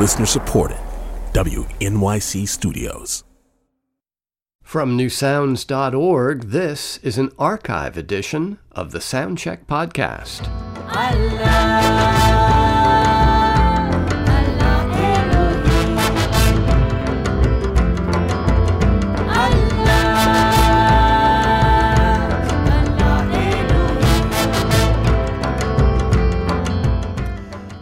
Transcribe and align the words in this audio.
Listener 0.00 0.24
supported. 0.24 0.78
WNYC 1.34 2.48
Studios. 2.48 3.22
From 4.62 4.96
newsounds.org, 4.96 6.44
this 6.44 6.96
is 7.02 7.18
an 7.18 7.30
archive 7.38 7.98
edition 7.98 8.58
of 8.72 8.92
the 8.92 8.98
Soundcheck 8.98 9.66
Podcast. 9.66 10.46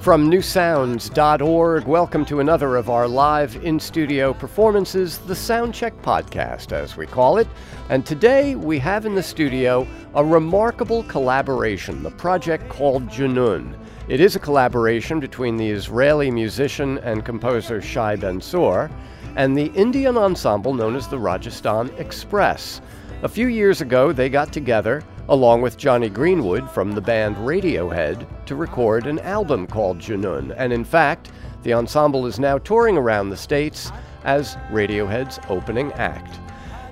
From 0.08 0.30
newsounds.org, 0.30 1.84
welcome 1.86 2.24
to 2.24 2.40
another 2.40 2.76
of 2.76 2.88
our 2.88 3.06
live 3.06 3.62
in 3.62 3.78
studio 3.78 4.32
performances, 4.32 5.18
the 5.18 5.34
Soundcheck 5.34 6.00
Podcast, 6.00 6.72
as 6.72 6.96
we 6.96 7.06
call 7.06 7.36
it. 7.36 7.46
And 7.90 8.06
today 8.06 8.54
we 8.54 8.78
have 8.78 9.04
in 9.04 9.14
the 9.14 9.22
studio 9.22 9.86
a 10.14 10.24
remarkable 10.24 11.02
collaboration, 11.02 12.02
the 12.02 12.10
project 12.10 12.70
called 12.70 13.06
Junun. 13.08 13.78
It 14.08 14.20
is 14.22 14.34
a 14.34 14.38
collaboration 14.38 15.20
between 15.20 15.58
the 15.58 15.68
Israeli 15.68 16.30
musician 16.30 16.96
and 17.00 17.22
composer 17.22 17.82
Shye 17.82 18.18
Ben 18.18 18.40
Tzur 18.40 18.90
and 19.36 19.54
the 19.54 19.70
Indian 19.74 20.16
ensemble 20.16 20.72
known 20.72 20.96
as 20.96 21.06
the 21.06 21.18
Rajasthan 21.18 21.90
Express. 21.98 22.80
A 23.24 23.28
few 23.28 23.48
years 23.48 23.82
ago, 23.82 24.12
they 24.12 24.30
got 24.30 24.54
together 24.54 25.04
along 25.28 25.60
with 25.60 25.76
Jonny 25.76 26.08
Greenwood 26.08 26.70
from 26.70 26.92
the 26.92 27.00
band 27.00 27.36
Radiohead, 27.36 28.26
to 28.46 28.56
record 28.56 29.06
an 29.06 29.18
album 29.20 29.66
called 29.66 29.98
Junun. 29.98 30.54
And 30.56 30.72
in 30.72 30.84
fact, 30.84 31.32
the 31.62 31.74
ensemble 31.74 32.26
is 32.26 32.38
now 32.38 32.58
touring 32.58 32.96
around 32.96 33.28
the 33.28 33.36
States 33.36 33.92
as 34.24 34.56
Radiohead's 34.70 35.38
opening 35.48 35.92
act. 35.92 36.40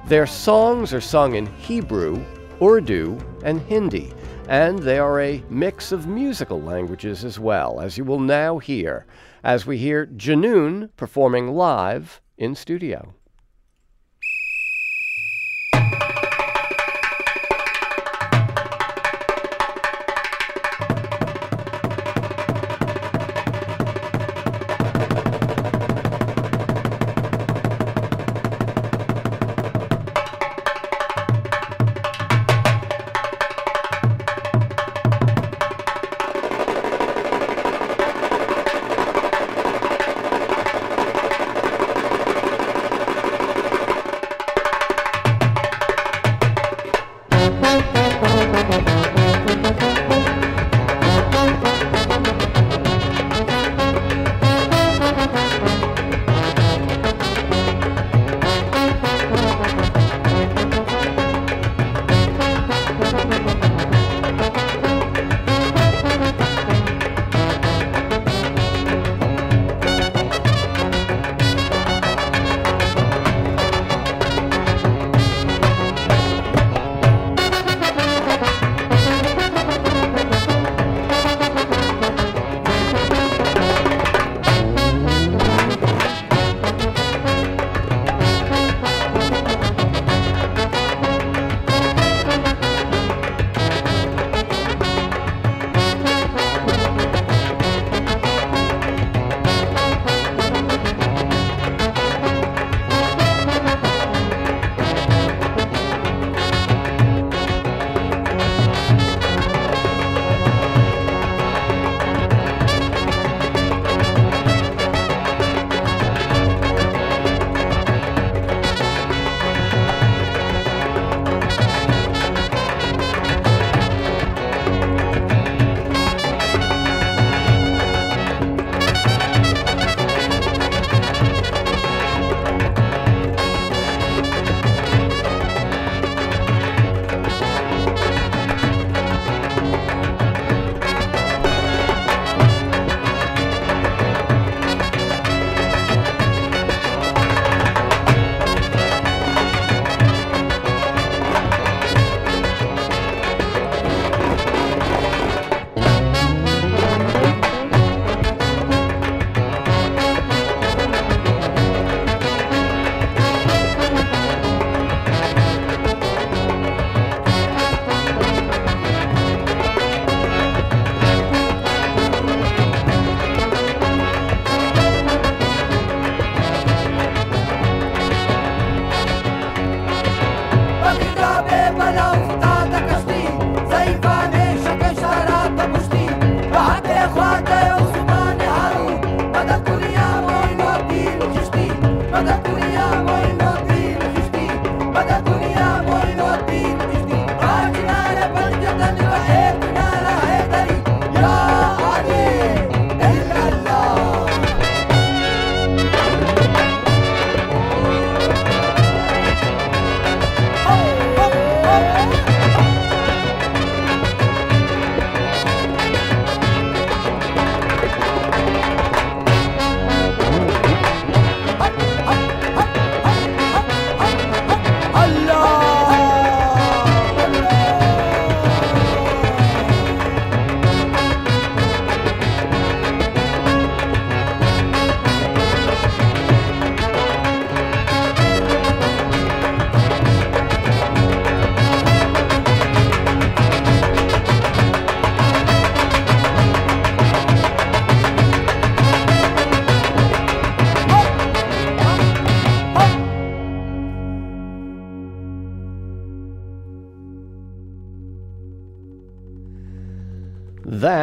Their 0.06 0.26
songs 0.26 0.92
are 0.92 1.00
sung 1.00 1.34
in 1.34 1.46
Hebrew, 1.56 2.24
Urdu, 2.62 3.18
and 3.42 3.60
Hindi, 3.62 4.12
and 4.48 4.78
they 4.78 4.98
are 4.98 5.20
a 5.20 5.42
mix 5.50 5.90
of 5.90 6.06
musical 6.06 6.60
languages 6.60 7.24
as 7.24 7.40
well, 7.40 7.80
as 7.80 7.98
you 7.98 8.04
will 8.04 8.20
now 8.20 8.58
hear, 8.58 9.06
as 9.42 9.66
we 9.66 9.78
hear 9.78 10.06
Junun 10.06 10.90
performing 10.96 11.48
live 11.48 12.20
in 12.38 12.54
studio. 12.54 13.14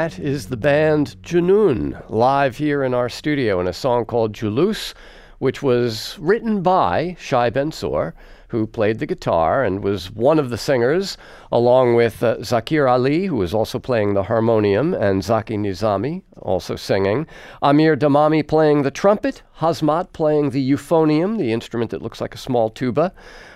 That 0.04 0.20
is 0.20 0.48
the 0.48 0.58
band 0.58 1.16
Junun, 1.24 2.04
live 2.10 2.58
here 2.58 2.84
in 2.84 2.94
our 2.94 3.08
studio 3.08 3.62
in 3.62 3.70
a 3.70 3.72
song 3.72 4.04
called 4.04 4.34
Julus, 4.34 4.94
which 5.40 5.64
was 5.64 6.18
written 6.20 6.62
by 6.62 7.16
Shye 7.18 7.50
Ben 7.50 7.72
Tzur, 7.72 8.12
who 8.50 8.68
played 8.68 9.00
the 9.00 9.06
guitar 9.06 9.64
and 9.64 9.82
was 9.82 10.12
one 10.12 10.40
of 10.40 10.50
the 10.50 10.58
singers, 10.58 11.18
along 11.54 11.96
with 11.96 12.22
uh, 12.22 12.36
Zakir 12.40 12.86
Ali, 12.92 13.28
who 13.28 13.38
was 13.38 13.54
also 13.54 13.80
playing 13.80 14.14
the 14.14 14.24
harmonium, 14.24 14.94
and 14.94 15.24
Zaki 15.24 15.56
Nizami, 15.56 16.24
also 16.42 16.76
singing. 16.76 17.26
Amir 17.62 17.96
Damami 17.96 18.46
playing 18.46 18.82
the 18.82 18.92
trumpet, 18.92 19.42
Hazmat 19.60 20.12
playing 20.12 20.50
the 20.50 20.72
euphonium, 20.72 21.38
the 21.38 21.54
instrument 21.54 21.92
that 21.92 22.02
looks 22.02 22.20
like 22.20 22.36
a 22.36 22.38
small 22.38 22.70
tuba 22.70 23.14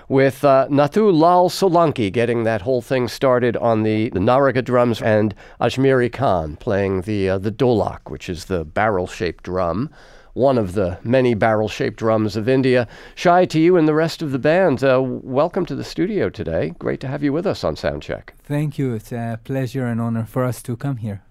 with 0.09 0.43
uh, 0.43 0.67
Nathu 0.69 1.13
Lal 1.13 1.49
Solanki 1.49 2.11
getting 2.11 2.43
that 2.43 2.61
whole 2.61 2.81
thing 2.81 3.07
started 3.07 3.57
on 3.57 3.83
the, 3.83 4.09
the 4.09 4.19
Nagara 4.19 4.63
drums, 4.63 5.01
and 5.01 5.35
Ajmiri 5.59 6.11
Khan 6.11 6.55
playing 6.55 7.01
the 7.01 7.29
uh, 7.29 7.37
the 7.37 7.51
dholak, 7.51 8.09
which 8.09 8.29
is 8.29 8.45
the 8.45 8.63
barrel-shaped 8.63 9.43
drum, 9.43 9.89
one 10.33 10.57
of 10.57 10.73
the 10.73 10.97
many 11.03 11.33
barrel-shaped 11.33 11.97
drums 11.97 12.35
of 12.35 12.47
India. 12.47 12.87
Shye 13.15 13.45
to 13.49 13.59
you 13.59 13.75
and 13.75 13.87
the 13.87 13.93
rest 13.93 14.21
of 14.21 14.31
the 14.31 14.39
band, 14.39 14.83
uh, 14.83 15.01
welcome 15.03 15.65
to 15.65 15.75
the 15.75 15.83
studio 15.83 16.29
today. 16.29 16.73
Great 16.79 16.99
to 17.01 17.07
have 17.07 17.23
you 17.23 17.33
with 17.33 17.45
us 17.45 17.63
on 17.63 17.75
Soundcheck. 17.75 18.29
Thank 18.43 18.77
you. 18.77 18.93
It's 18.93 19.11
a 19.11 19.39
pleasure 19.43 19.85
and 19.85 19.99
honor 19.99 20.25
for 20.25 20.45
us 20.45 20.61
to 20.63 20.77
come 20.77 20.97
here. 20.97 21.23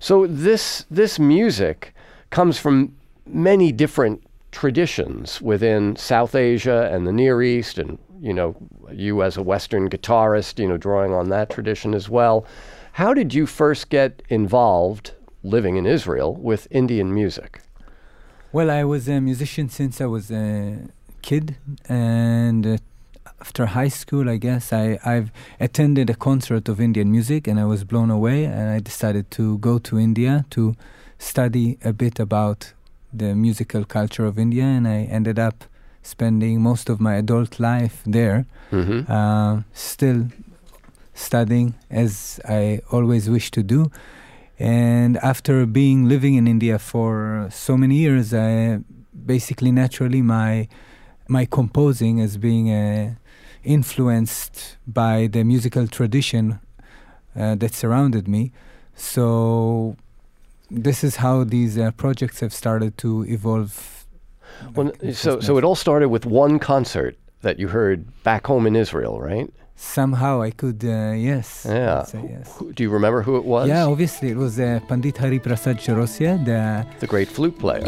So 0.00 0.26
this 0.26 0.86
this 0.90 1.18
music 1.18 1.94
comes 2.30 2.58
from 2.58 2.96
many 3.26 3.72
different 3.72 4.22
traditions 4.50 5.40
within 5.40 5.96
South 5.96 6.34
Asia 6.34 6.88
and 6.92 7.06
the 7.06 7.12
Near 7.12 7.42
East 7.42 7.78
and 7.78 7.98
you 8.24 8.32
know, 8.32 8.56
you 8.90 9.22
as 9.22 9.36
a 9.36 9.42
Western 9.42 9.90
guitarist, 9.90 10.58
you 10.58 10.66
know, 10.66 10.78
drawing 10.78 11.12
on 11.12 11.28
that 11.28 11.50
tradition 11.50 11.92
as 11.92 12.08
well. 12.08 12.46
How 12.92 13.12
did 13.12 13.34
you 13.34 13.44
first 13.44 13.90
get 13.90 14.22
involved, 14.30 15.12
living 15.42 15.76
in 15.76 15.84
Israel, 15.84 16.34
with 16.34 16.66
Indian 16.70 17.12
music? 17.12 17.60
Well, 18.50 18.70
I 18.70 18.82
was 18.84 19.08
a 19.08 19.20
musician 19.20 19.68
since 19.68 20.00
I 20.00 20.06
was 20.06 20.30
a 20.30 20.88
kid, 21.20 21.56
and 21.86 22.66
uh, 22.66 22.76
after 23.42 23.66
high 23.66 23.92
school, 24.02 24.30
I 24.30 24.38
guess 24.38 24.72
I 24.72 24.98
I've 25.04 25.30
attended 25.60 26.08
a 26.08 26.14
concert 26.14 26.64
of 26.70 26.80
Indian 26.80 27.10
music, 27.10 27.46
and 27.46 27.60
I 27.60 27.66
was 27.66 27.84
blown 27.84 28.10
away, 28.10 28.44
and 28.46 28.70
I 28.70 28.78
decided 28.78 29.30
to 29.32 29.58
go 29.58 29.78
to 29.88 29.98
India 29.98 30.46
to 30.56 30.74
study 31.18 31.66
a 31.84 31.92
bit 31.92 32.18
about 32.18 32.72
the 33.12 33.34
musical 33.34 33.84
culture 33.84 34.24
of 34.24 34.38
India, 34.38 34.64
and 34.64 34.88
I 34.88 34.98
ended 35.18 35.38
up 35.38 35.64
spending 36.04 36.60
most 36.60 36.88
of 36.88 37.00
my 37.00 37.16
adult 37.16 37.58
life 37.58 38.02
there, 38.06 38.46
mm-hmm. 38.70 39.10
uh, 39.10 39.62
still 39.72 40.28
studying 41.14 41.74
as 41.90 42.38
I 42.48 42.80
always 42.92 43.28
wish 43.28 43.50
to 43.52 43.62
do. 43.62 43.90
And 44.58 45.16
after 45.18 45.66
being 45.66 46.08
living 46.08 46.34
in 46.34 46.46
India 46.46 46.78
for 46.78 47.48
so 47.50 47.76
many 47.76 47.96
years, 47.96 48.32
I 48.32 48.80
basically 49.26 49.72
naturally 49.72 50.22
my 50.22 50.68
my 51.26 51.46
composing 51.46 52.20
as 52.20 52.36
being 52.36 52.70
uh, 52.70 53.14
influenced 53.64 54.76
by 54.86 55.26
the 55.26 55.42
musical 55.42 55.88
tradition 55.88 56.60
uh, 57.34 57.54
that 57.54 57.72
surrounded 57.72 58.28
me. 58.28 58.52
So 58.94 59.96
this 60.70 61.02
is 61.02 61.16
how 61.16 61.44
these 61.44 61.78
uh, 61.78 61.90
projects 61.92 62.40
have 62.40 62.52
started 62.52 62.98
to 62.98 63.24
evolve 63.26 63.93
well, 64.74 64.92
so, 65.12 65.40
so 65.40 65.58
it 65.58 65.64
all 65.64 65.74
started 65.74 66.08
with 66.08 66.26
one 66.26 66.58
concert 66.58 67.16
that 67.42 67.58
you 67.58 67.68
heard 67.68 68.06
back 68.22 68.46
home 68.46 68.66
in 68.66 68.74
Israel, 68.76 69.20
right? 69.20 69.48
Somehow 69.76 70.40
I 70.40 70.50
could, 70.50 70.84
uh, 70.84 71.12
yes. 71.12 71.66
Yeah. 71.68 72.06
yes. 72.12 72.62
do 72.74 72.82
you 72.82 72.90
remember 72.90 73.22
who 73.22 73.36
it 73.36 73.44
was? 73.44 73.68
Yeah, 73.68 73.84
obviously 73.84 74.30
it 74.30 74.36
was 74.36 74.58
uh, 74.58 74.80
Pandit 74.88 75.18
Hari 75.18 75.40
Prasad 75.40 75.78
Chaurasia, 75.78 76.42
the 76.44 76.86
the 77.00 77.06
great 77.06 77.28
flute 77.28 77.58
player. 77.58 77.84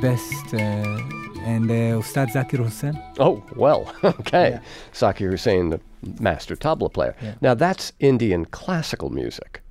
Best, 0.00 0.54
uh, 0.54 0.98
and 1.44 1.70
uh, 1.70 1.98
Ustad 1.98 2.30
Zakir 2.30 2.58
Hussain. 2.58 3.00
Oh, 3.18 3.44
well, 3.54 3.94
okay. 4.04 4.50
Yeah. 4.50 4.60
Zakir 4.92 5.30
Hussain, 5.30 5.70
the 5.70 5.80
master 6.18 6.56
tabla 6.56 6.92
player. 6.92 7.14
Yeah. 7.22 7.34
Now, 7.40 7.54
that's 7.54 7.92
Indian 8.00 8.46
classical 8.46 9.10
music. 9.10 9.62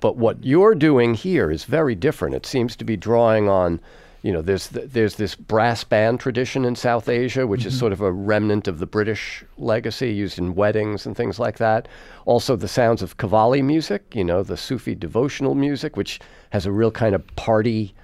But 0.00 0.16
what 0.16 0.44
you're 0.44 0.74
doing 0.74 1.14
here 1.14 1.50
is 1.50 1.64
very 1.64 1.94
different. 1.94 2.34
It 2.34 2.46
seems 2.46 2.76
to 2.76 2.84
be 2.84 2.96
drawing 2.96 3.48
on, 3.48 3.80
you 4.22 4.32
know, 4.32 4.42
there's, 4.42 4.68
th- 4.68 4.90
there's 4.90 5.16
this 5.16 5.34
brass 5.34 5.84
band 5.84 6.20
tradition 6.20 6.64
in 6.64 6.76
South 6.76 7.08
Asia, 7.08 7.46
which 7.46 7.60
mm-hmm. 7.60 7.68
is 7.68 7.78
sort 7.78 7.92
of 7.92 8.00
a 8.00 8.12
remnant 8.12 8.68
of 8.68 8.78
the 8.78 8.86
British 8.86 9.44
legacy 9.56 10.12
used 10.12 10.38
in 10.38 10.54
weddings 10.54 11.06
and 11.06 11.16
things 11.16 11.38
like 11.38 11.58
that. 11.58 11.88
Also, 12.26 12.56
the 12.56 12.68
sounds 12.68 13.02
of 13.02 13.16
Qawwali 13.16 13.62
music, 13.62 14.14
you 14.14 14.24
know, 14.24 14.42
the 14.42 14.56
Sufi 14.56 14.94
devotional 14.94 15.54
music, 15.54 15.96
which 15.96 16.20
has 16.50 16.66
a 16.66 16.72
real 16.72 16.90
kind 16.90 17.14
of 17.14 17.26
party 17.36 17.94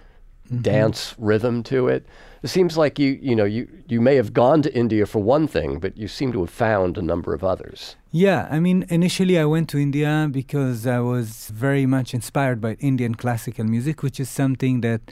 mm-hmm. 0.46 0.62
dance 0.62 1.14
rhythm 1.18 1.62
to 1.64 1.88
it. 1.88 2.06
It 2.42 2.48
seems 2.48 2.76
like 2.76 2.98
you 2.98 3.18
you 3.20 3.34
know 3.34 3.44
you 3.44 3.68
you 3.88 4.00
may 4.00 4.16
have 4.16 4.32
gone 4.32 4.62
to 4.62 4.74
India 4.74 5.06
for 5.06 5.20
one 5.20 5.46
thing, 5.46 5.78
but 5.78 5.96
you 5.96 6.08
seem 6.08 6.32
to 6.32 6.40
have 6.40 6.50
found 6.50 6.96
a 6.96 7.02
number 7.02 7.34
of 7.34 7.42
others. 7.42 7.96
Yeah, 8.12 8.48
I 8.50 8.60
mean, 8.60 8.86
initially 8.88 9.38
I 9.38 9.44
went 9.44 9.68
to 9.70 9.78
India 9.78 10.28
because 10.30 10.86
I 10.86 11.00
was 11.00 11.50
very 11.50 11.86
much 11.86 12.14
inspired 12.14 12.60
by 12.60 12.74
Indian 12.80 13.14
classical 13.14 13.64
music, 13.64 14.02
which 14.02 14.20
is 14.20 14.28
something 14.28 14.80
that 14.82 15.02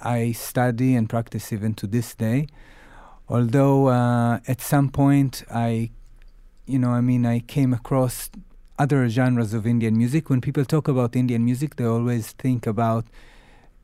I 0.00 0.32
study 0.32 0.94
and 0.94 1.08
practice 1.08 1.52
even 1.52 1.74
to 1.74 1.86
this 1.86 2.14
day. 2.14 2.46
Although 3.28 3.88
uh, 3.88 4.40
at 4.48 4.60
some 4.60 4.88
point 4.88 5.44
I, 5.52 5.90
you 6.66 6.78
know, 6.78 6.90
I 6.90 7.00
mean, 7.00 7.26
I 7.26 7.40
came 7.40 7.74
across 7.74 8.30
other 8.78 9.08
genres 9.08 9.52
of 9.52 9.66
Indian 9.66 9.96
music. 9.96 10.30
When 10.30 10.40
people 10.40 10.64
talk 10.64 10.88
about 10.88 11.16
Indian 11.16 11.44
music, 11.44 11.76
they 11.76 11.84
always 11.84 12.32
think 12.32 12.66
about 12.66 13.04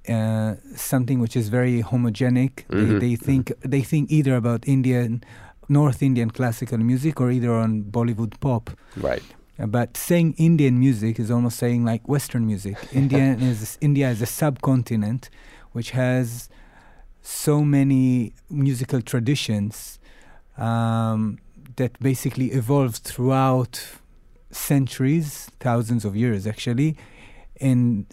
uh, 0.09 0.55
something 0.77 1.19
which 1.21 1.37
is 1.37 1.49
very 1.49 1.83
homogenic. 1.83 2.67
Mm-hmm. 2.69 2.99
They, 2.99 3.09
they, 3.09 3.17
think 3.17 3.53
they 3.61 3.83
think 3.83 4.11
either 4.11 4.37
about 4.37 4.67
Indian, 4.69 5.25
North 5.69 6.03
Indian 6.03 6.31
classical 6.31 6.79
music 6.79 7.21
or 7.21 7.31
either 7.31 7.53
on 7.53 7.85
Bollywood 7.85 8.39
pop. 8.41 8.71
Right. 8.97 9.23
Uh, 9.59 9.67
but 9.67 9.97
saying 9.97 10.35
Indian 10.37 10.79
music 10.79 11.19
is 11.19 11.31
almost 11.31 11.59
saying 11.59 11.85
like 11.85 12.07
Western 12.09 12.47
music. 12.47 12.77
Indian 12.93 13.41
is 13.41 13.79
India 13.81 14.11
is 14.11 14.21
a 14.21 14.27
subcontinent 14.27 15.31
which 15.73 15.91
has 15.91 16.49
so 17.23 17.63
many 17.63 18.33
musical 18.51 19.01
traditions 19.01 19.99
um, 20.59 21.39
that 21.77 21.99
basically 22.01 22.53
evolved 22.53 22.99
throughout 22.99 23.85
centuries, 24.51 25.51
thousands 25.61 26.05
of 26.05 26.15
years 26.15 26.47
actually, 26.47 26.97
in 27.59 28.07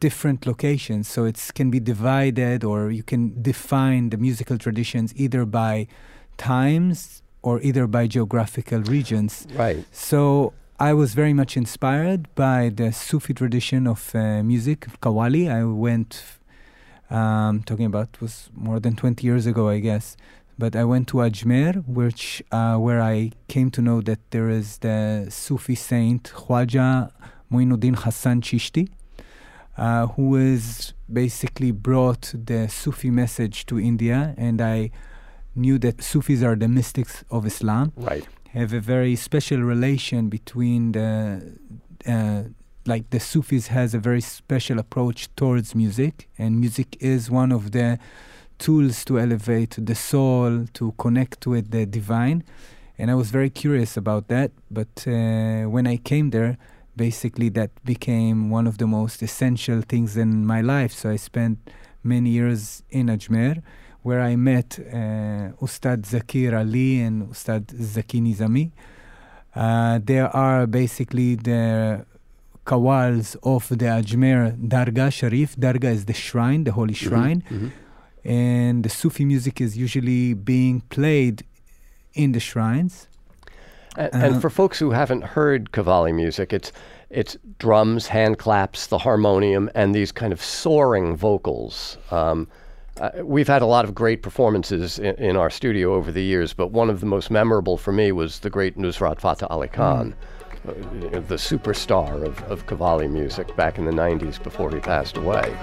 different 0.00 0.46
locations. 0.46 1.08
So 1.08 1.24
it 1.24 1.50
can 1.54 1.70
be 1.70 1.80
divided, 1.80 2.64
or 2.64 2.90
you 2.90 3.02
can 3.02 3.40
define 3.42 4.10
the 4.10 4.16
musical 4.16 4.58
traditions 4.58 5.12
either 5.16 5.44
by 5.44 5.86
times 6.36 7.22
or 7.42 7.60
either 7.62 7.86
by 7.86 8.06
geographical 8.06 8.80
regions. 8.80 9.46
Right. 9.54 9.84
So 9.92 10.52
I 10.80 10.92
was 10.92 11.14
very 11.14 11.32
much 11.32 11.56
inspired 11.56 12.32
by 12.34 12.70
the 12.74 12.92
Sufi 12.92 13.34
tradition 13.34 13.86
of 13.86 14.14
uh, 14.14 14.42
music, 14.42 14.86
Qawwali. 15.00 15.50
I 15.50 15.64
went, 15.64 16.22
um, 17.10 17.62
talking 17.64 17.86
about 17.86 18.20
was 18.20 18.48
more 18.54 18.78
than 18.78 18.94
20 18.96 19.26
years 19.26 19.46
ago, 19.46 19.68
I 19.68 19.80
guess. 19.80 20.16
But 20.58 20.74
I 20.74 20.84
went 20.84 21.06
to 21.08 21.18
Ajmer, 21.18 21.86
which 21.86 22.42
uh, 22.50 22.76
where 22.76 23.00
I 23.00 23.30
came 23.46 23.70
to 23.72 23.82
know 23.82 24.00
that 24.02 24.18
there 24.30 24.48
is 24.48 24.78
the 24.78 25.26
Sufi 25.30 25.76
saint 25.76 26.24
Khwaja 26.34 27.12
Muinuddin 27.50 27.96
Hassan 27.96 28.40
Chishti, 28.40 28.88
uh, 29.78 30.08
who 30.08 30.34
has 30.34 30.92
basically 31.10 31.70
brought 31.70 32.34
the 32.34 32.68
Sufi 32.68 33.10
message 33.10 33.64
to 33.66 33.78
India, 33.78 34.34
and 34.36 34.60
I 34.60 34.90
knew 35.54 35.78
that 35.78 36.02
Sufis 36.02 36.42
are 36.42 36.56
the 36.56 36.68
mystics 36.68 37.24
of 37.30 37.46
Islam. 37.46 37.92
Right. 37.96 38.26
Have 38.50 38.72
a 38.72 38.80
very 38.80 39.14
special 39.16 39.60
relation 39.60 40.28
between 40.28 40.92
the, 40.92 41.58
uh, 42.06 42.42
like 42.86 43.10
the 43.10 43.20
Sufis 43.20 43.68
has 43.68 43.94
a 43.94 43.98
very 43.98 44.20
special 44.20 44.78
approach 44.78 45.28
towards 45.36 45.74
music, 45.74 46.28
and 46.38 46.58
music 46.58 46.96
is 47.00 47.30
one 47.30 47.52
of 47.52 47.70
the 47.72 47.98
tools 48.58 49.04
to 49.04 49.18
elevate 49.18 49.76
the 49.78 49.94
soul, 49.94 50.66
to 50.74 50.92
connect 50.98 51.46
with 51.46 51.70
the 51.70 51.86
divine. 51.86 52.42
And 52.98 53.10
I 53.12 53.14
was 53.14 53.30
very 53.30 53.50
curious 53.50 53.96
about 53.96 54.26
that. 54.28 54.50
But 54.70 55.06
uh, 55.06 55.64
when 55.70 55.86
I 55.86 55.98
came 55.98 56.30
there, 56.30 56.58
basically 57.06 57.48
that 57.58 57.70
became 57.92 58.38
one 58.58 58.66
of 58.70 58.76
the 58.82 58.86
most 58.98 59.22
essential 59.28 59.80
things 59.92 60.10
in 60.24 60.30
my 60.54 60.60
life. 60.74 60.92
So 61.00 61.04
I 61.10 61.16
spent 61.30 61.56
many 62.14 62.30
years 62.38 62.82
in 62.98 63.06
Ajmer, 63.16 63.54
where 64.06 64.20
I 64.20 64.36
met 64.36 64.78
uh, 64.78 65.64
Ustad 65.66 66.00
Zakir 66.12 66.52
Ali 66.62 66.90
and 67.06 67.16
Ustad 67.34 67.64
Zaki 67.92 68.20
Nizami. 68.20 68.66
Uh, 69.54 69.98
there 70.10 70.28
are 70.46 70.66
basically 70.66 71.34
the 71.50 72.04
qawwals 72.64 73.34
of 73.54 73.62
the 73.80 73.86
Ajmer 74.00 74.40
Dargah 74.74 75.10
Sharif. 75.12 75.56
Dargah 75.56 75.92
is 75.98 76.04
the 76.04 76.12
shrine, 76.26 76.64
the 76.64 76.72
holy 76.72 76.94
Mm-hmm. 76.94 77.08
shrine. 77.08 77.72
And 78.24 78.84
the 78.84 78.90
Sufi 79.00 79.24
music 79.24 79.60
is 79.60 79.76
usually 79.76 80.34
being 80.34 80.82
played 80.96 81.44
in 82.14 82.32
the 82.32 82.40
shrines. 82.40 83.07
And, 83.96 84.14
and 84.14 84.36
Uh, 84.36 84.40
for 84.40 84.50
folks 84.50 84.78
who 84.78 84.90
haven't 84.90 85.22
heard 85.24 85.72
Qawwali 85.72 86.14
music, 86.14 86.52
it's 86.52 86.72
it's 87.10 87.38
drums, 87.58 88.06
hand 88.08 88.38
claps, 88.38 88.86
the 88.88 88.98
harmonium, 88.98 89.70
and 89.74 89.94
these 89.94 90.12
kind 90.12 90.30
of 90.32 90.42
soaring 90.42 91.16
vocals. 91.16 91.96
Um, 92.10 92.48
uh, 93.00 93.10
we've 93.22 93.48
had 93.48 93.62
a 93.62 93.66
lot 93.66 93.84
of 93.86 93.94
great 93.94 94.22
performances 94.22 94.98
in, 94.98 95.14
in 95.14 95.36
our 95.36 95.48
studio 95.48 95.94
over 95.94 96.12
the 96.12 96.22
years, 96.22 96.52
but 96.52 96.70
one 96.70 96.90
of 96.90 97.00
the 97.00 97.06
most 97.06 97.30
memorable 97.30 97.78
for 97.78 97.92
me 97.92 98.12
was 98.12 98.40
the 98.40 98.50
great 98.50 98.76
Nusrat 98.76 99.20
Fateh 99.20 99.46
Ali 99.48 99.68
Khan, 99.68 100.14
uh, 100.66 100.72
the 101.20 101.36
superstar 101.36 102.26
of, 102.26 102.42
of 102.50 102.66
Qawwali 102.66 103.08
music 103.08 103.54
back 103.56 103.78
in 103.78 103.84
the 103.86 103.92
90s 103.92 104.42
before 104.42 104.70
he 104.70 104.80
passed 104.80 105.16
away. 105.16 105.56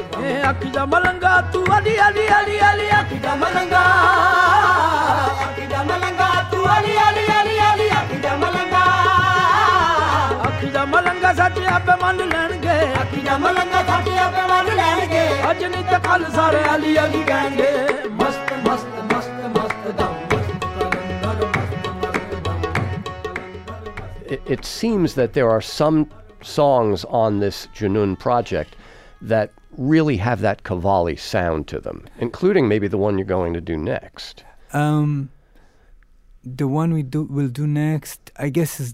ਆਪੇ 11.75 11.96
ਮੰਨ 12.01 12.27
ਲੈਣਗੇ। 12.29 12.75
ਅੱਖੀਆਂ 13.01 13.38
ਮਲੰਗਾ 13.39 13.79
ਆਪੇ 14.25 14.41
ਮੰਨ 14.50 14.75
ਲੈਣਗੇ। 14.75 15.24
ਅੱਜ 15.50 15.63
ਨਹੀਂ 15.63 15.84
ਤਾਂ 15.91 16.00
ਕੱਲ 16.05 16.25
ਸਾਰੇ 16.36 16.63
ਅਲੀ 16.75 16.98
ਅਲੀ 17.00 17.24
ਕਹਿੰਦੇ 17.27 17.72
ਮਸਤ 18.22 18.53
ਮਸਤ 18.67 19.13
ਮਸਤ 19.13 19.46
ਮਸਤ 19.58 19.88
ਦਮ 19.98 20.13
It 24.53 24.63
seems 24.65 25.13
that 25.17 25.34
there 25.36 25.50
are 25.50 25.62
some 25.62 25.98
songs 26.55 27.03
on 27.20 27.39
this 27.44 27.67
Junun 27.77 28.12
project 28.24 28.75
that 29.32 29.50
really 29.91 30.17
have 30.17 30.41
that 30.41 30.63
Qawwali 30.70 31.15
sound 31.20 31.67
to 31.72 31.79
them, 31.86 32.03
including 32.25 32.67
maybe 32.67 32.88
the 32.96 33.00
one 33.05 33.17
you're 33.20 33.32
going 33.32 33.55
to 33.60 33.62
do 33.70 33.77
next. 33.77 34.44
Um, 34.82 35.29
the 36.62 36.67
one 36.67 36.94
we 36.98 37.03
do 37.15 37.24
will 37.39 37.50
do 37.62 37.67
next, 37.67 38.32
I 38.48 38.50
guess, 38.60 38.79
is 38.86 38.94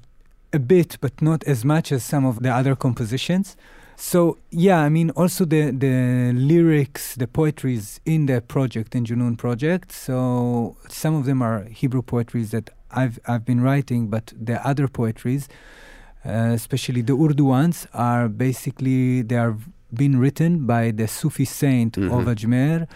a 0.53 0.60
bit, 0.60 0.98
but 1.01 1.22
not 1.22 1.43
as 1.46 1.63
much 1.63 1.91
as 1.91 2.03
some 2.03 2.25
of 2.25 2.41
the 2.41 2.50
other 2.50 2.75
compositions. 2.75 3.55
So 3.96 4.39
yeah, 4.50 4.79
I 4.79 4.89
mean, 4.89 5.12
also 5.12 5.46
the 5.46 5.72
the 5.72 6.31
lyrics, 6.34 7.15
the 7.15 7.27
poetries 7.27 8.00
in 8.05 8.25
the 8.25 8.41
project, 8.41 8.96
in 8.96 9.05
Junun 9.05 9.38
project. 9.38 9.91
So 9.91 10.75
some 10.89 11.13
of 11.15 11.25
them 11.25 11.41
are 11.41 11.65
Hebrew 11.65 12.01
poetries 12.01 12.50
that 12.51 12.72
I've 12.89 13.20
I've 13.27 13.46
been 13.46 13.62
writing, 13.62 14.08
but 14.08 14.34
the 14.36 14.65
other 14.67 14.88
poetries, 14.88 15.48
uh, 16.25 16.51
especially 16.53 17.01
the 17.01 17.13
Urdu 17.15 17.46
ones, 17.46 17.88
are 17.93 18.27
basically 18.27 19.22
they 19.22 19.38
are 19.38 19.55
been 19.93 20.17
written 20.20 20.65
by 20.65 20.91
the 20.91 21.08
Sufi 21.08 21.46
saint 21.46 21.98
of 21.98 22.25
Ajmer. 22.25 22.88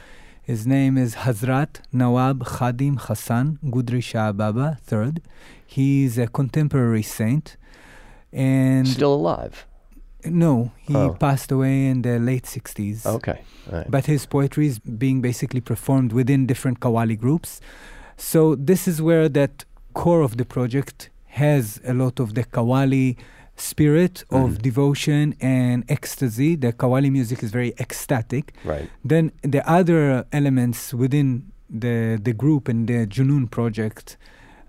His 0.45 0.67
name 0.67 0.97
is 0.97 1.15
Hazrat 1.15 1.79
Nawab 1.91 2.43
Khadim 2.45 2.99
Hassan 2.99 3.57
Gudri 3.65 4.01
Shah 4.03 4.31
Baba 4.31 4.77
III. 4.91 5.13
He's 5.65 6.17
a 6.19 6.27
contemporary 6.27 7.01
saint. 7.01 7.57
And 8.31 8.87
Still 8.87 9.15
alive. 9.15 9.65
no, 10.23 10.71
he 10.77 10.95
Oh. 10.95 11.13
passed 11.19 11.51
away 11.51 11.87
in 11.87 12.01
the 12.03 12.19
late 12.19 12.45
60s. 12.45 13.05
Okay. 13.05 13.39
right. 13.71 13.89
But 13.89 14.05
his 14.05 14.25
poetry 14.25 14.67
is 14.67 14.77
being 14.79 15.21
basically 15.21 15.61
performed 15.61 16.11
within 16.13 16.45
different 16.45 16.79
Qawwali 16.79 17.17
groups. 17.19 17.59
So 18.17 18.55
this 18.55 18.87
is 18.87 19.01
where 19.01 19.27
that 19.29 19.65
core 19.93 20.21
of 20.21 20.37
the 20.37 20.45
project 20.45 21.09
has 21.43 21.79
a 21.85 21.93
lot 21.93 22.19
of 22.19 22.33
the 22.35 22.43
Qawwali 22.43 23.17
spirit 23.55 24.23
of 24.29 24.61
devotion 24.61 25.35
and 25.39 25.83
ecstasy. 25.89 26.55
The 26.55 26.73
Qawwali 26.73 27.11
music 27.11 27.43
is 27.43 27.51
very 27.51 27.73
ecstatic. 27.79 28.53
Right. 28.63 28.89
Then 29.03 29.31
the 29.41 29.67
other 29.69 30.25
elements 30.31 30.93
within 30.93 31.51
the 31.69 32.19
the 32.21 32.33
group 32.33 32.67
and 32.67 32.87
the 32.87 33.07
Junun 33.07 33.49
project. 33.49 34.17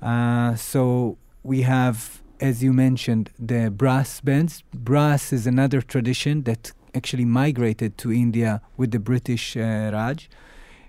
Uh, 0.01 0.55
so 0.55 1.19
we 1.43 1.63
have, 1.63 2.23
as 2.41 2.63
you 2.63 2.73
mentioned, 2.73 3.31
the 3.39 3.71
brass 3.71 4.21
bands. 4.21 4.63
Brass 4.75 5.33
is 5.33 5.47
another 5.47 5.81
tradition 5.81 6.43
that 6.43 6.73
actually 6.95 7.25
migrated 7.25 7.99
to 7.99 8.13
India 8.13 8.61
with 8.77 8.91
the 8.91 8.99
British 8.99 9.57
uh, 9.57 9.91
Raj. 9.93 10.29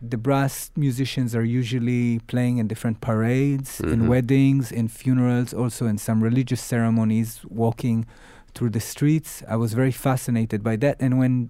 The 0.01 0.17
brass 0.17 0.71
musicians 0.75 1.35
are 1.35 1.43
usually 1.43 2.19
playing 2.27 2.57
in 2.57 2.67
different 2.67 3.01
parades, 3.01 3.79
in 3.79 3.89
mm-hmm. 3.89 4.07
weddings, 4.07 4.71
in 4.71 4.87
funerals, 4.87 5.53
also 5.53 5.87
in 5.87 5.97
some 5.97 6.21
religious 6.23 6.61
ceremonies, 6.61 7.41
walking 7.47 8.05
through 8.53 8.71
the 8.71 8.79
streets. 8.79 9.43
I 9.47 9.55
was 9.55 9.73
very 9.73 9.91
fascinated 9.91 10.63
by 10.63 10.75
that. 10.77 10.97
And 10.99 11.17
when 11.17 11.49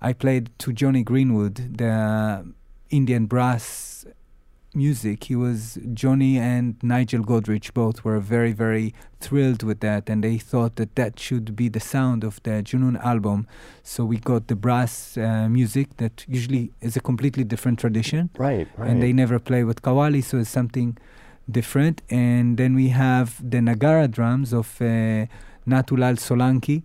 I 0.00 0.12
played 0.12 0.50
to 0.60 0.72
Jonny 0.72 1.02
Greenwood, 1.02 1.78
the 1.78 2.46
Indian 2.90 3.26
brass 3.26 4.04
music, 4.76 5.24
he 5.24 5.34
was 5.34 5.78
Jonny 5.94 6.38
and 6.38 6.76
Nigel 6.82 7.22
Godrich 7.24 7.72
both 7.74 8.04
were 8.04 8.20
very, 8.20 8.52
very 8.52 8.94
thrilled 9.20 9.62
with 9.62 9.80
that, 9.80 10.08
and 10.10 10.22
they 10.22 10.36
thought 10.38 10.76
that 10.76 10.94
that 10.94 11.18
should 11.18 11.56
be 11.56 11.68
the 11.68 11.80
sound 11.80 12.22
of 12.22 12.34
the 12.44 12.62
Junun 12.62 12.96
album. 13.02 13.46
So 13.82 14.04
we 14.04 14.18
got 14.18 14.46
the 14.48 14.54
brass 14.54 15.16
uh, 15.16 15.48
music 15.48 15.96
that 15.96 16.24
usually 16.28 16.70
is 16.80 16.94
a 16.96 17.00
completely 17.00 17.42
different 17.44 17.78
tradition 17.78 18.30
Right. 18.38 18.68
Right. 18.76 18.90
and 18.90 19.02
they 19.02 19.12
never 19.12 19.38
play 19.38 19.64
with 19.64 19.82
Qawwali, 19.82 20.22
so 20.22 20.38
it's 20.38 20.50
something 20.50 20.96
different. 21.50 22.02
And 22.10 22.56
then 22.56 22.74
we 22.74 22.88
have 22.88 23.28
the 23.50 23.58
nagara 23.58 24.08
drums 24.10 24.52
of 24.52 24.76
uh, 24.80 24.84
Nathu 25.66 25.98
Lal 25.98 26.16
Solanki, 26.16 26.84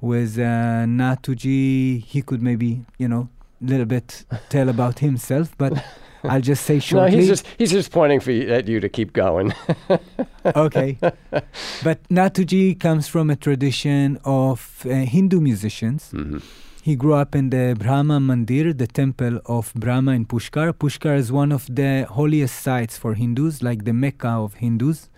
who 0.00 0.14
is 0.14 0.38
uh, 0.38 0.86
Natuji. 0.88 2.02
He 2.02 2.22
could 2.22 2.42
maybe, 2.42 2.84
you 2.98 3.08
know, 3.08 3.28
a 3.62 3.64
little 3.64 3.86
bit 3.86 4.24
tell 4.48 4.68
about 4.68 5.00
himself, 5.00 5.56
but 5.58 5.72
I'll 6.24 6.40
just 6.40 6.64
say 6.64 6.80
no, 6.92 7.06
he's 7.06 7.28
just 7.28 7.46
he's 7.58 7.70
just 7.70 7.92
pointing 7.92 8.20
for 8.20 8.32
you, 8.32 8.52
at 8.52 8.66
you 8.66 8.80
to 8.80 8.88
keep 8.88 9.12
going. 9.12 9.54
okay. 10.46 10.98
But 11.82 12.02
Natuji 12.08 12.78
comes 12.78 13.08
from 13.08 13.30
a 13.30 13.36
tradition 13.36 14.18
of 14.24 14.82
uh, 14.84 14.90
Hindu 14.90 15.40
musicians. 15.40 16.12
He 16.82 16.96
grew 16.96 17.14
up 17.14 17.34
in 17.34 17.50
the 17.50 17.76
Brahma 17.78 18.18
Mandir, 18.18 18.76
the 18.76 18.86
temple 18.86 19.40
of 19.44 19.74
Brahma 19.74 20.12
in 20.12 20.24
Pushkar. 20.24 20.72
Pushkar 20.72 21.16
is 21.16 21.30
one 21.30 21.52
of 21.52 21.66
the 21.68 22.06
holiest 22.08 22.62
sites 22.62 22.96
for 22.96 23.14
Hindus, 23.14 23.62
like 23.62 23.84
the 23.84 23.92
Mecca 23.92 24.28
of 24.28 24.54
Hindus. 24.54 25.10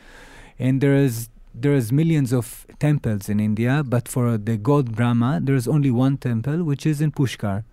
And 0.58 0.80
there 0.80 0.96
is 0.96 1.28
there 1.54 1.74
is 1.74 1.92
millions 1.92 2.32
of 2.32 2.66
temples 2.78 3.28
in 3.28 3.40
India, 3.40 3.82
but 3.86 4.08
for 4.08 4.36
the 4.36 4.56
god 4.56 4.96
Brahma, 4.96 5.40
there 5.42 5.54
is 5.54 5.68
only 5.68 5.90
one 5.90 6.16
temple, 6.16 6.64
which 6.64 6.86
is 6.86 7.00
in 7.00 7.12
Pushkar. 7.12 7.64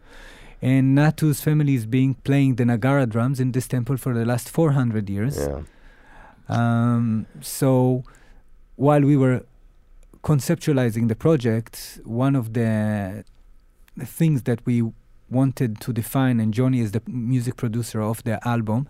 And 0.61 0.95
Natu's 0.95 1.41
family 1.41 1.75
is 1.75 1.85
being 1.85 2.15
playing 2.15 2.55
the 2.55 2.63
Nagara 2.63 3.07
drums 3.07 3.39
in 3.39 3.51
this 3.51 3.67
temple 3.67 3.97
for 3.97 4.13
the 4.13 4.25
last 4.25 4.49
400 4.49 5.09
years. 5.09 5.37
yeah. 5.37 5.61
Um, 6.49 7.27
so 7.41 8.03
while 8.75 9.01
we 9.01 9.17
were 9.17 9.43
conceptualizing 10.23 11.07
the 11.09 11.15
project, 11.15 11.99
one 12.05 12.35
of 12.35 12.53
the 12.53 13.23
things 13.99 14.43
that 14.43 14.65
we 14.65 14.83
wanted 15.29 15.81
to 15.81 15.93
define, 15.93 16.39
and 16.39 16.53
Jonny 16.53 16.79
is 16.79 16.91
the 16.91 17.01
music 17.07 17.57
producer 17.57 18.01
of 18.01 18.23
the 18.23 18.45
album. 18.47 18.87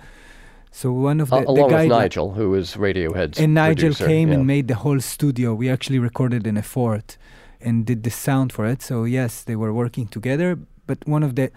So 0.72 0.92
one 0.92 1.20
of 1.20 1.30
the, 1.30 1.38
A- 1.38 1.42
the 1.42 1.50
along 1.50 1.74
with 1.74 1.88
Nigel, 1.88 2.32
who 2.32 2.54
is 2.54 2.76
Radiohead's 2.76 3.40
and 3.40 3.54
Nigel 3.54 3.90
producer, 3.90 4.06
came 4.06 4.28
yeah. 4.28 4.36
and 4.36 4.46
made 4.46 4.68
the 4.68 4.76
whole 4.76 5.00
studio. 5.00 5.54
We 5.54 5.70
actually 5.70 6.00
recorded 6.00 6.46
in 6.46 6.58
a 6.58 6.62
fort 6.62 7.18
and 7.60 7.86
did 7.86 8.04
the 8.04 8.12
sound 8.12 8.54
for 8.54 8.66
it. 8.66 8.82
So 8.84 9.06
yes, 9.06 9.44
they 9.44 9.56
were 9.56 9.74
working 9.74 10.08
together. 10.08 10.60
But 10.88 11.00
one 11.06 11.22
of 11.24 11.36
the 11.36 11.52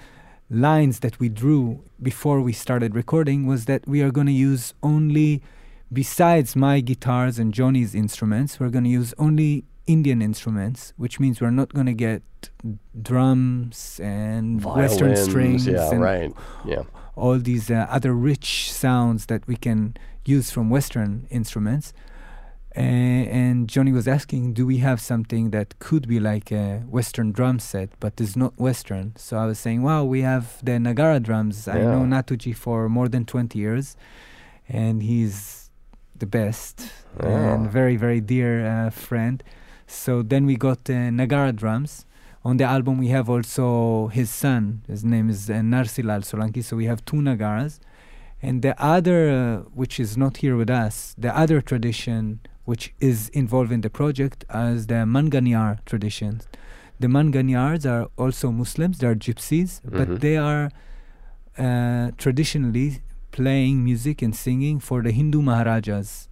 lines 0.51 0.99
that 1.01 1.19
we 1.21 1.29
drew 1.29 1.85
before 2.03 2.41
we 2.41 2.53
started 2.53 2.95
recording 2.95 3.47
was 3.47 3.65
that 3.67 3.87
we 3.87 4.03
are 4.03 4.11
going 4.11 4.27
to 4.27 4.33
use 4.33 4.75
only, 4.83 5.41
besides 5.93 6.57
my 6.57 6.81
guitars 6.81 7.39
and 7.39 7.55
Jonny's 7.55 7.95
instruments, 7.95 8.59
we're 8.61 8.69
going 8.71 8.85
to 8.85 8.91
use 8.91 9.15
only 9.17 9.65
Indian 9.87 10.21
instruments, 10.21 10.93
which 10.97 11.19
means 11.21 11.41
we're 11.41 11.51
not 11.51 11.73
going 11.73 11.87
to 11.87 11.95
get 11.95 12.23
drums 13.01 14.01
and 14.03 14.65
Western 14.65 15.17
strings 15.17 15.67
Yeah. 15.67 15.91
and 15.91 16.01
Right. 16.01 16.33
Yeah. 16.65 16.83
all 17.17 17.39
these 17.39 17.71
uh, 17.71 17.87
other 17.91 18.13
rich 18.15 18.73
sounds 18.73 19.27
that 19.27 19.47
we 19.47 19.57
can 19.57 19.95
use 20.25 20.51
from 20.51 20.71
Western 20.71 21.27
instruments. 21.31 21.93
Uh, 22.77 22.81
and 22.81 23.69
Jonny 23.69 23.91
was 23.93 24.07
asking, 24.07 24.53
do 24.55 24.65
we 24.65 24.79
have 24.79 25.01
something 25.01 25.51
that 25.51 25.79
could 25.81 26.07
be 26.07 26.21
like 26.21 26.53
a 26.53 26.85
Western 26.89 27.33
drum 27.33 27.59
set, 27.59 27.91
but 27.99 28.21
is 28.21 28.37
not 28.37 28.53
Western? 28.59 29.13
So 29.17 29.37
I 29.39 29.47
was 29.47 29.59
saying, 29.59 29.83
wow, 29.83 30.05
we 30.05 30.21
have 30.23 30.65
the 30.65 30.73
Nagara 30.73 31.21
drums. 31.21 31.67
I 31.67 31.79
know 31.81 32.03
Yeah. 32.05 32.23
Natuji 32.23 32.55
for 32.55 32.89
more 32.89 33.09
than 33.09 33.25
20 33.25 33.59
years, 33.59 33.97
and 34.69 35.03
he's 35.03 35.71
the 36.17 36.27
best 36.27 36.93
Yeah. 37.21 37.55
and 37.55 37.69
very, 37.71 37.97
very 37.97 38.21
dear 38.21 38.65
uh, 38.65 38.91
friend. 38.91 39.43
So 39.89 40.23
then 40.23 40.47
we 40.47 40.55
got 40.57 40.89
uh, 40.89 41.11
Nagara 41.11 41.55
drums. 41.55 42.07
On 42.45 42.57
the 42.57 42.65
album, 42.65 42.99
we 42.99 43.09
have 43.09 43.29
also 43.29 44.07
his 44.09 44.31
son. 44.31 44.83
His 44.87 45.05
name 45.05 45.29
is 45.29 45.51
uh, 45.51 45.55
Narsilal 45.55 46.23
Solanki. 46.23 46.63
So 46.63 46.77
we 46.77 46.85
have 46.87 47.05
two 47.05 47.17
Nagaras. 47.17 47.81
And 48.41 48.63
the 48.63 48.81
other, 48.83 49.21
uh, 49.31 49.57
which 49.75 49.99
is 50.01 50.17
not 50.17 50.39
here 50.39 50.57
with 50.57 50.71
us, 50.71 51.15
the 51.19 51.37
other 51.37 51.61
tradition 51.61 52.41
which 52.65 52.93
is 53.01 53.29
involved 53.31 53.73
in 53.73 53.81
the 53.81 53.91
project 53.91 54.45
as 54.51 54.87
the 54.87 55.05
Manganyar 55.07 55.79
tradition. 55.87 56.41
The 57.01 57.07
Manganyars 57.09 57.85
are 57.91 58.09
also 58.17 58.51
Muslims, 58.51 58.99
they 58.99 59.07
are 59.07 59.15
gypsies, 59.15 59.81
Mhm. 59.83 59.91
but 59.99 60.21
they 60.21 60.37
are 60.37 60.71
uh, 61.59 62.11
traditionally 62.17 63.03
playing 63.33 63.85
music 63.85 64.23
and 64.23 64.35
singing 64.35 64.79
for 64.81 65.03
the 65.03 65.11
Hindu 65.11 65.43
Maharajas. 65.43 66.29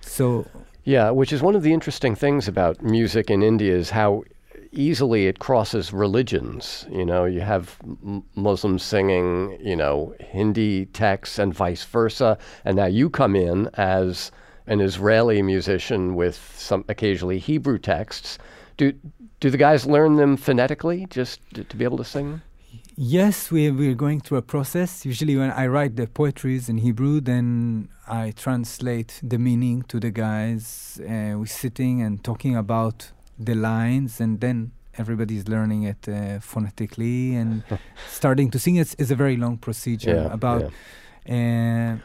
So, 0.00 0.46
Yeah, 0.84 1.10
which 1.10 1.32
is 1.32 1.42
one 1.42 1.54
of 1.54 1.62
the 1.62 1.72
interesting 1.72 2.14
things 2.14 2.48
about 2.48 2.82
music 2.82 3.30
in 3.30 3.42
India 3.42 3.74
is 3.76 3.90
how 3.90 4.24
easily 4.72 5.26
it 5.26 5.38
crosses 5.38 5.92
religions. 5.92 6.86
You 6.90 7.04
know, 7.04 7.24
you 7.26 7.40
have 7.42 7.76
m- 7.84 8.22
Muslims 8.34 8.82
singing, 8.82 9.58
you 9.60 9.76
know, 9.76 10.14
Hindi 10.18 10.86
texts 10.86 11.38
and 11.38 11.52
vice 11.54 11.84
versa, 11.84 12.38
and 12.64 12.76
now 12.76 12.86
you 12.86 13.10
come 13.10 13.36
in 13.36 13.68
as 13.74 14.30
an 14.68 14.80
Israeli 14.80 15.42
musician 15.42 16.14
with 16.14 16.36
some 16.56 16.84
occasionally 16.88 17.38
Hebrew 17.38 17.78
texts. 17.78 18.38
Do 18.76 18.92
do 19.40 19.50
the 19.50 19.56
guys 19.58 19.86
learn 19.86 20.16
them 20.16 20.36
phonetically 20.36 21.06
just 21.10 21.40
to, 21.54 21.64
to 21.64 21.76
be 21.76 21.84
able 21.84 21.98
to 21.98 22.04
sing? 22.04 22.42
Yes, 22.96 23.50
we 23.52 23.70
we're 23.70 23.94
going 23.94 24.20
through 24.20 24.38
a 24.38 24.42
process. 24.42 25.06
Usually, 25.06 25.36
when 25.36 25.50
I 25.52 25.66
write 25.68 25.96
the 25.96 26.06
poetries 26.06 26.68
in 26.68 26.78
Hebrew, 26.78 27.20
then 27.20 27.88
I 28.08 28.32
translate 28.32 29.20
the 29.22 29.38
meaning 29.38 29.82
to 29.84 30.00
the 30.00 30.10
guys. 30.10 31.00
Uh, 31.00 31.38
we're 31.38 31.46
sitting 31.46 32.02
and 32.02 32.22
talking 32.24 32.56
about 32.56 33.12
the 33.38 33.54
lines, 33.54 34.20
and 34.20 34.40
then 34.40 34.72
everybody's 34.98 35.48
learning 35.48 35.84
it 35.84 36.08
uh, 36.08 36.40
phonetically 36.40 37.36
and 37.36 37.62
starting 38.08 38.50
to 38.50 38.58
sing. 38.58 38.76
It's 38.76 38.94
is 38.94 39.10
a 39.12 39.16
very 39.16 39.36
long 39.36 39.58
procedure 39.58 40.16
Yeah, 40.16 40.32
about 40.34 40.72
uh, 41.28 41.96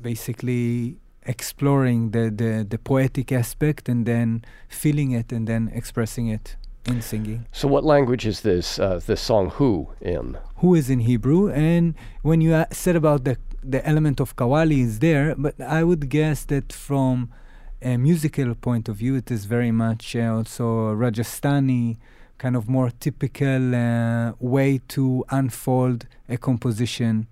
basically 0.00 0.98
exploring 1.26 2.10
the, 2.10 2.30
the 2.30 2.66
the 2.68 2.78
poetic 2.78 3.32
aspect 3.32 3.88
and 3.88 4.06
then 4.06 4.44
feeling 4.68 5.12
it 5.12 5.32
and 5.32 5.46
then 5.46 5.70
expressing 5.74 6.28
it 6.28 6.56
in 6.86 7.00
singing 7.00 7.46
So, 7.52 7.66
what 7.68 7.84
language 7.84 8.26
is 8.26 8.40
this 8.40 8.78
uh, 8.78 9.00
this 9.06 9.20
song 9.20 9.50
"Who" 9.50 9.88
in? 10.00 10.36
who 10.56 10.74
is 10.74 10.90
in 10.90 11.00
Hebrew. 11.00 11.50
And 11.50 11.94
when 12.22 12.40
you 12.40 12.54
uh, 12.54 12.66
said 12.70 12.96
about 12.96 13.24
the 13.24 13.36
the 13.62 13.86
element 13.88 14.20
of 14.20 14.36
Qawwali 14.36 14.80
is 14.80 14.98
there, 14.98 15.34
but 15.36 15.58
I 15.60 15.82
would 15.84 16.08
guess 16.10 16.44
that 16.46 16.72
from 16.72 17.30
a 17.80 17.96
musical 17.96 18.54
point 18.54 18.88
of 18.88 18.96
view, 18.96 19.14
it 19.16 19.30
is 19.30 19.46
very 19.46 19.70
much 19.72 20.14
uh, 20.16 20.34
also 20.36 20.64
Rajasthani, 20.94 21.96
kind 22.38 22.56
of 22.56 22.68
more 22.68 22.90
typical 22.90 23.74
uh, 23.74 24.32
way 24.38 24.80
to 24.88 25.24
unfold 25.30 26.06
a 26.28 26.36
composition. 26.36 27.26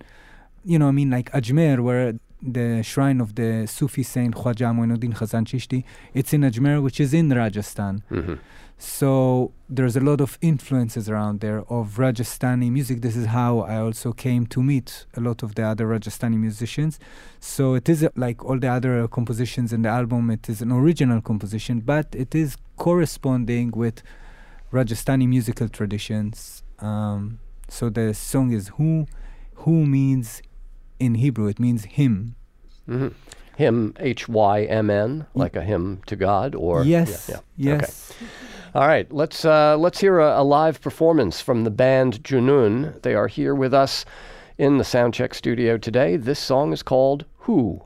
You 0.64 0.78
know, 0.78 0.88
I 0.88 0.92
mean, 0.92 1.10
like 1.10 1.30
Ajmer, 1.32 1.80
where 1.80 2.14
the 2.42 2.82
shrine 2.82 3.20
of 3.20 3.34
the 3.34 3.66
Sufi 3.66 4.02
saint 4.02 4.34
Khwaja 4.34 4.74
Muinuddin 4.74 5.14
Hassan 5.14 5.44
Chishti, 5.44 5.84
it's 6.12 6.32
in 6.32 6.42
Ajmer, 6.42 6.82
which 6.82 7.00
is 7.00 7.14
in 7.14 7.30
Rajasthan. 7.30 8.02
hmm 8.08 8.34
So 8.78 9.52
there's 9.68 9.96
a 9.96 10.00
lot 10.00 10.20
of 10.20 10.38
influences 10.40 11.08
around 11.08 11.38
there 11.38 11.60
of 11.70 11.98
Rajasthani 11.98 12.68
music. 12.70 13.00
This 13.00 13.14
is 13.14 13.26
how 13.26 13.60
I 13.60 13.76
also 13.76 14.12
came 14.12 14.44
to 14.48 14.60
meet 14.60 15.06
a 15.14 15.20
lot 15.20 15.44
of 15.44 15.54
the 15.54 15.62
other 15.62 15.86
Rajasthani 15.86 16.36
musicians. 16.36 16.98
So 17.38 17.74
it 17.74 17.88
is 17.88 18.02
uh, 18.02 18.08
like 18.16 18.44
all 18.44 18.58
the 18.58 18.66
other 18.66 19.06
compositions 19.06 19.72
in 19.72 19.82
the 19.82 19.88
album, 19.88 20.30
it 20.32 20.48
is 20.48 20.60
an 20.62 20.72
original 20.72 21.20
composition, 21.20 21.78
but 21.80 22.08
it 22.12 22.34
is 22.34 22.56
corresponding 22.76 23.70
with 23.70 24.02
Rajasthani 24.72 25.28
musical 25.28 25.68
traditions. 25.68 26.64
Um, 26.80 27.38
so 27.68 27.88
the 27.88 28.12
song 28.14 28.50
is 28.50 28.68
Who, 28.76 29.06
Who 29.62 29.86
means 29.86 30.42
in 30.98 31.16
Hebrew, 31.16 31.46
it 31.48 31.58
means 31.58 31.84
him. 31.84 32.36
hmm 32.86 33.08
Hymn, 33.56 33.94
H 34.00 34.28
Y 34.28 34.62
M 34.62 34.88
N, 34.88 35.26
like 35.34 35.56
a 35.56 35.62
hymn 35.62 36.00
to 36.06 36.16
God, 36.16 36.54
or 36.54 36.84
yes, 36.84 37.28
yeah, 37.28 37.40
yeah. 37.56 37.74
Okay. 37.74 37.80
yes. 37.80 38.12
All 38.74 38.86
right, 38.86 39.12
let's 39.12 39.44
uh, 39.44 39.76
let's 39.76 40.00
hear 40.00 40.18
a, 40.18 40.40
a 40.40 40.42
live 40.42 40.80
performance 40.80 41.42
from 41.42 41.64
the 41.64 41.70
band 41.70 42.22
Junun. 42.24 43.00
They 43.02 43.14
are 43.14 43.28
here 43.28 43.54
with 43.54 43.74
us 43.74 44.06
in 44.56 44.78
the 44.78 44.84
Soundcheck 44.84 45.34
studio 45.34 45.76
today. 45.76 46.16
This 46.16 46.38
song 46.38 46.72
is 46.72 46.82
called 46.82 47.26
"Who." 47.40 47.82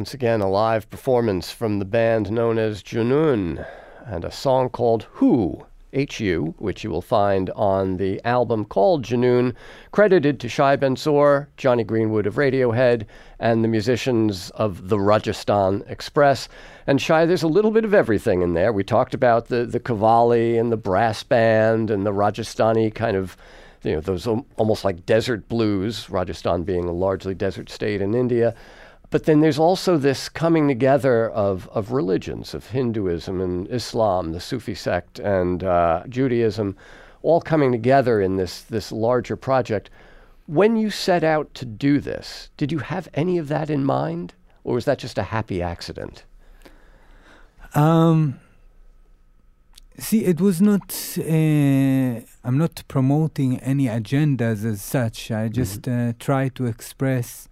Once 0.00 0.14
again, 0.14 0.40
a 0.40 0.48
live 0.48 0.88
performance 0.88 1.50
from 1.50 1.78
the 1.78 1.84
band 1.84 2.32
known 2.32 2.58
as 2.58 2.82
Junun 2.82 3.66
and 4.06 4.24
a 4.24 4.30
song 4.30 4.70
called 4.70 5.02
Who, 5.10 5.66
H-U, 5.92 6.54
which 6.56 6.82
you 6.82 6.88
will 6.88 7.02
find 7.02 7.50
on 7.50 7.98
the 7.98 8.18
album 8.24 8.64
called 8.64 9.04
Junun, 9.04 9.54
credited 9.90 10.40
to 10.40 10.48
Shai 10.48 10.74
Bensor, 10.76 11.48
Jonny 11.58 11.84
Greenwood 11.84 12.26
of 12.26 12.36
Radiohead, 12.36 13.04
and 13.38 13.62
the 13.62 13.68
musicians 13.68 14.48
of 14.52 14.88
the 14.88 14.98
Rajasthan 14.98 15.84
Express. 15.86 16.48
And 16.86 16.98
Shye, 16.98 17.26
there's 17.26 17.42
a 17.42 17.46
little 17.46 17.70
bit 17.70 17.84
of 17.84 17.92
everything 17.92 18.40
in 18.40 18.54
there. 18.54 18.72
We 18.72 18.84
talked 18.84 19.12
about 19.12 19.48
the, 19.48 19.66
the 19.66 19.80
Qawwali 19.80 20.58
and 20.58 20.72
the 20.72 20.78
brass 20.78 21.22
band 21.22 21.90
and 21.90 22.06
the 22.06 22.12
Rajasthani 22.14 22.94
kind 22.94 23.18
of 23.18 23.36
you 23.82 23.92
know, 23.92 24.00
those 24.00 24.26
almost 24.26 24.82
like 24.82 25.04
desert 25.04 25.46
blues, 25.48 26.08
Rajasthan 26.08 26.64
being 26.64 26.84
a 26.84 26.92
largely 26.92 27.34
desert 27.34 27.68
state 27.70 28.00
in 28.00 28.14
India. 28.14 28.54
But 29.10 29.24
then 29.24 29.40
there's 29.40 29.58
also 29.58 29.96
this 29.96 30.28
coming 30.28 30.68
together 30.68 31.28
of, 31.28 31.68
of 31.72 31.90
religions, 31.90 32.54
of 32.54 32.68
Hinduism 32.70 33.40
and 33.40 33.68
Islam, 33.68 34.32
the 34.32 34.40
Sufi 34.40 34.74
sect, 34.74 35.18
and 35.18 35.64
uh, 35.64 36.04
Judaism, 36.08 36.76
all 37.22 37.40
coming 37.40 37.72
together 37.72 38.20
in 38.20 38.36
this, 38.36 38.62
this 38.62 38.92
larger 38.92 39.34
project. 39.34 39.90
When 40.46 40.76
you 40.76 40.90
set 40.90 41.24
out 41.24 41.52
to 41.54 41.64
do 41.64 41.98
this, 41.98 42.50
did 42.56 42.70
you 42.70 42.78
have 42.78 43.08
any 43.12 43.36
of 43.36 43.48
that 43.48 43.68
in 43.68 43.84
mind? 43.84 44.34
Or 44.62 44.74
was 44.74 44.84
that 44.84 44.98
just 44.98 45.18
a 45.18 45.24
happy 45.24 45.60
accident? 45.60 46.24
Um, 47.74 48.38
see, 49.98 50.24
it 50.24 50.40
was 50.40 50.60
not. 50.60 51.16
Uh, 51.18 52.20
I'm 52.44 52.58
not 52.58 52.82
promoting 52.88 53.58
any 53.60 53.86
agendas 53.86 54.64
as 54.64 54.82
such. 54.82 55.30
I 55.30 55.48
just 55.48 55.88
uh, 55.88 56.12
try 56.18 56.48
to 56.50 56.66
express 56.66 57.48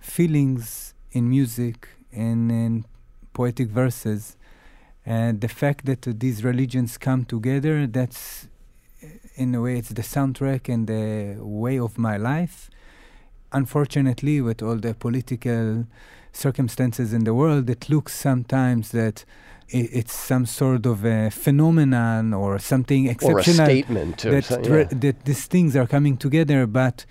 feelings 0.00 0.89
in 1.12 1.28
music 1.28 1.88
and 2.12 2.50
in 2.50 2.84
poetic 3.32 3.68
verses. 3.68 4.36
And 5.06 5.40
the 5.40 5.48
fact 5.48 5.86
that 5.86 6.06
uh, 6.06 6.12
these 6.16 6.44
religions 6.44 6.98
come 6.98 7.24
together, 7.24 7.86
that's 7.86 8.46
uh, 9.02 9.06
in 9.36 9.54
a 9.54 9.60
way, 9.62 9.78
it's 9.78 9.88
the 9.90 10.02
soundtrack 10.02 10.68
and 10.72 10.86
the 10.86 11.36
way 11.40 11.78
of 11.78 11.98
my 11.98 12.16
life. 12.16 12.70
Unfortunately, 13.52 14.40
with 14.40 14.62
all 14.62 14.76
the 14.76 14.94
political 14.94 15.86
circumstances 16.32 17.12
in 17.12 17.24
the 17.24 17.34
world, 17.34 17.68
it 17.68 17.88
looks 17.88 18.14
sometimes 18.14 18.90
that 18.92 19.24
i- 19.74 19.88
it's 19.92 20.12
some 20.14 20.46
sort 20.46 20.86
of 20.86 21.04
a 21.04 21.30
phenomenon 21.30 22.32
or 22.32 22.58
something 22.60 23.06
Or 23.06 23.10
a 23.10 23.12
exceptional 23.12 23.66
statement? 23.66 24.18
That, 24.18 24.50
yeah. 24.92 24.98
that 25.00 25.24
these 25.24 25.46
things 25.46 25.74
are 25.74 25.86
coming 25.86 26.16
together, 26.16 26.66
but 26.66 27.04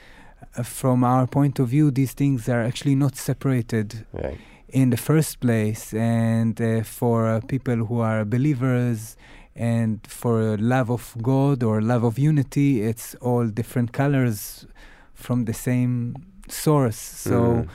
from 0.64 1.04
our 1.04 1.28
point 1.28 1.60
of 1.60 1.70
view, 1.70 1.92
these 1.92 2.14
things 2.14 2.50
are 2.50 2.62
actually 2.64 2.96
not 2.96 3.16
separated 3.16 4.06
Right. 4.14 4.38
in 4.70 4.90
the 4.90 4.98
first 4.98 5.40
place. 5.40 5.94
And 5.94 6.60
uh, 6.62 6.84
for 6.84 7.28
uh, 7.28 7.40
people 7.48 7.86
who 7.86 8.00
are 8.00 8.26
believers 8.26 9.16
and 9.56 10.00
for 10.08 10.58
love 10.58 10.90
of 10.90 11.16
God 11.22 11.64
or 11.64 11.82
love 11.82 12.04
of 12.04 12.18
unity, 12.18 12.82
it's 12.82 13.16
all 13.22 13.48
different 13.48 13.92
colors 13.92 14.66
from 15.14 15.46
the 15.46 15.54
same 15.54 16.16
source. 16.48 16.98
So 16.98 17.38
Mm. 17.42 17.68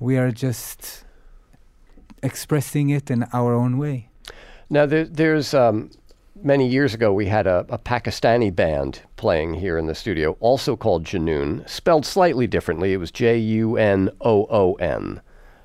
we 0.00 0.16
are 0.18 0.30
just 0.32 1.04
expressing 2.22 2.90
it 2.90 3.10
in 3.10 3.24
our 3.32 3.54
own 3.54 3.78
way. 3.78 4.08
Now, 4.70 4.86
there, 4.86 5.04
there's 5.04 5.52
um, 5.54 5.90
many 6.44 6.68
years 6.68 6.94
ago 6.94 7.12
we 7.12 7.26
had 7.26 7.46
a, 7.46 7.66
a 7.70 7.78
Pakistani 7.78 8.54
band 8.54 9.00
playing 9.16 9.54
here 9.54 9.78
in 9.78 9.86
the 9.86 9.94
studio, 9.94 10.36
also 10.40 10.76
called 10.76 11.04
Junoon, 11.04 11.68
spelled 11.68 12.06
slightly 12.06 12.46
differently. 12.46 12.92
It 12.92 12.98
was 12.98 13.10
J 13.10 13.38
U 13.38 13.76
N 13.76 14.10
O 14.20 14.46
O 14.50 14.74
N. 14.74 15.20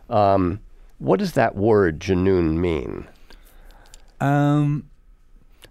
Um, 0.10 0.62
what 0.98 1.20
does 1.20 1.34
that 1.34 1.56
word 1.56 2.00
Junoon 2.00 2.58
mean? 2.58 3.08
Um, 4.20 4.90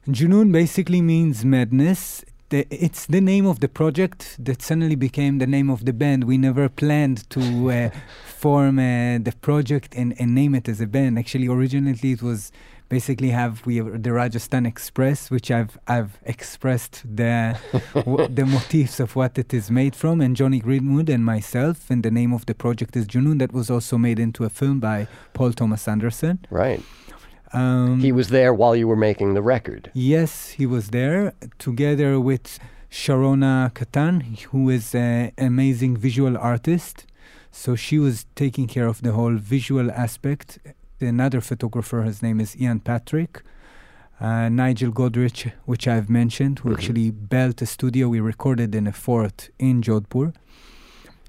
Junoon 0.06 0.52
basically 0.52 1.02
means 1.02 1.44
madness. 1.44 2.24
The, 2.50 2.66
it's 2.70 3.04
the 3.04 3.20
name 3.20 3.46
of 3.46 3.60
the 3.60 3.68
project 3.68 4.36
that 4.42 4.62
suddenly 4.62 4.94
became 4.94 5.38
the 5.38 5.46
name 5.46 5.68
of 5.68 5.84
the 5.84 5.92
band. 5.92 6.24
We 6.24 6.38
never 6.38 6.70
planned 6.70 7.28
to 7.30 7.70
uh, 7.70 7.90
form 8.26 8.78
uh, 8.78 9.18
the 9.18 9.34
project 9.42 9.94
and, 9.94 10.14
and 10.18 10.34
name 10.34 10.54
it 10.54 10.66
as 10.66 10.80
a 10.80 10.86
band. 10.86 11.18
Actually, 11.18 11.48
originally 11.48 12.12
it 12.12 12.22
was 12.22 12.50
basically 12.88 13.30
have 13.30 13.64
we 13.66 13.76
have 13.76 14.02
the 14.02 14.12
Rajasthan 14.12 14.66
Express, 14.66 15.30
which 15.30 15.50
I've 15.50 15.78
I've 15.86 16.18
expressed 16.24 17.02
the 17.04 17.58
w- 17.94 18.28
the 18.28 18.46
motifs 18.46 19.00
of 19.00 19.14
what 19.16 19.38
it 19.38 19.52
is 19.54 19.70
made 19.70 19.94
from, 19.94 20.20
and 20.20 20.34
Jonny 20.36 20.60
Greenwood 20.60 21.08
and 21.08 21.24
myself. 21.24 21.90
And 21.90 22.02
the 22.02 22.10
name 22.10 22.32
of 22.32 22.46
the 22.46 22.54
project 22.54 22.96
is 22.96 23.06
Junun. 23.06 23.38
That 23.38 23.52
was 23.52 23.70
also 23.70 23.98
made 23.98 24.18
into 24.18 24.44
a 24.44 24.48
film 24.50 24.80
by 24.80 25.06
Paul 25.34 25.52
Thomas 25.52 25.86
Anderson. 25.88 26.38
Right. 26.50 26.82
Um, 27.54 28.00
He 28.00 28.12
was 28.12 28.28
there 28.28 28.52
while 28.52 28.76
you 28.76 28.86
were 28.86 28.96
making 29.10 29.34
the 29.34 29.42
record. 29.42 29.90
Yes, 29.94 30.50
he 30.50 30.66
was 30.66 30.88
there 30.88 31.32
together 31.58 32.20
with 32.20 32.58
Sharona 32.90 33.72
Katan, 33.72 34.38
who 34.50 34.68
is 34.68 34.94
an 34.94 35.32
amazing 35.38 35.96
visual 35.96 36.36
artist. 36.36 37.06
So 37.50 37.74
she 37.74 37.98
was 37.98 38.26
taking 38.34 38.66
care 38.66 38.86
of 38.86 39.00
the 39.02 39.12
whole 39.12 39.36
visual 39.36 39.90
aspect. 39.90 40.58
Another 41.00 41.40
photographer, 41.40 42.02
his 42.02 42.22
name 42.22 42.40
is 42.40 42.60
Ian 42.60 42.80
Patrick. 42.80 43.42
Uh, 44.20 44.48
Nigel 44.48 44.90
Godrich, 44.90 45.52
which 45.64 45.86
I've 45.86 46.10
mentioned, 46.10 46.58
who 46.58 46.70
Mhm. 46.70 46.74
actually 46.74 47.10
built 47.12 47.62
a 47.62 47.66
studio. 47.66 48.08
We 48.08 48.18
recorded 48.18 48.74
in 48.74 48.88
a 48.88 48.92
fort 48.92 49.50
in 49.60 49.80
Jodhpur. 49.80 50.32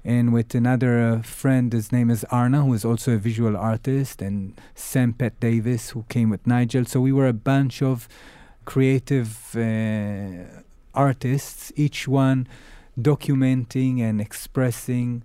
And 0.04 0.32
with 0.32 0.54
another 0.56 0.98
uh, 1.00 1.22
friend, 1.22 1.72
his 1.72 1.92
name 1.92 2.10
is 2.10 2.24
Arna, 2.32 2.64
who 2.64 2.72
is 2.72 2.84
also 2.84 3.12
a 3.14 3.18
visual 3.18 3.56
artist, 3.56 4.20
and 4.22 4.54
Sam 4.74 5.12
Petts-Davies, 5.12 5.90
who 5.90 6.04
came 6.08 6.30
with 6.30 6.44
Nigel. 6.46 6.84
So 6.84 7.00
we 7.00 7.12
were 7.12 7.28
a 7.28 7.32
bunch 7.32 7.80
of 7.80 8.08
creative 8.64 9.54
uh, 9.54 10.62
artists, 10.94 11.70
each 11.76 12.08
one 12.08 12.48
documenting 13.00 14.00
and 14.00 14.20
expressing 14.20 15.22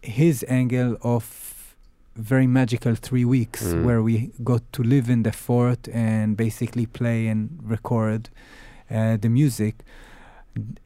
his 0.00 0.42
angle 0.48 0.96
of 1.02 1.53
very 2.16 2.46
magical 2.46 2.94
three 2.94 3.24
weeks 3.24 3.62
Mm. 3.72 3.84
where 3.84 4.02
we 4.02 4.30
got 4.42 4.62
to 4.72 4.82
live 4.82 5.10
in 5.10 5.22
the 5.24 5.32
fort 5.32 5.88
and 5.92 6.36
basically 6.36 6.86
play 6.86 7.26
and 7.26 7.58
record 7.62 8.30
uh, 8.90 9.16
the 9.16 9.28
music. 9.28 9.74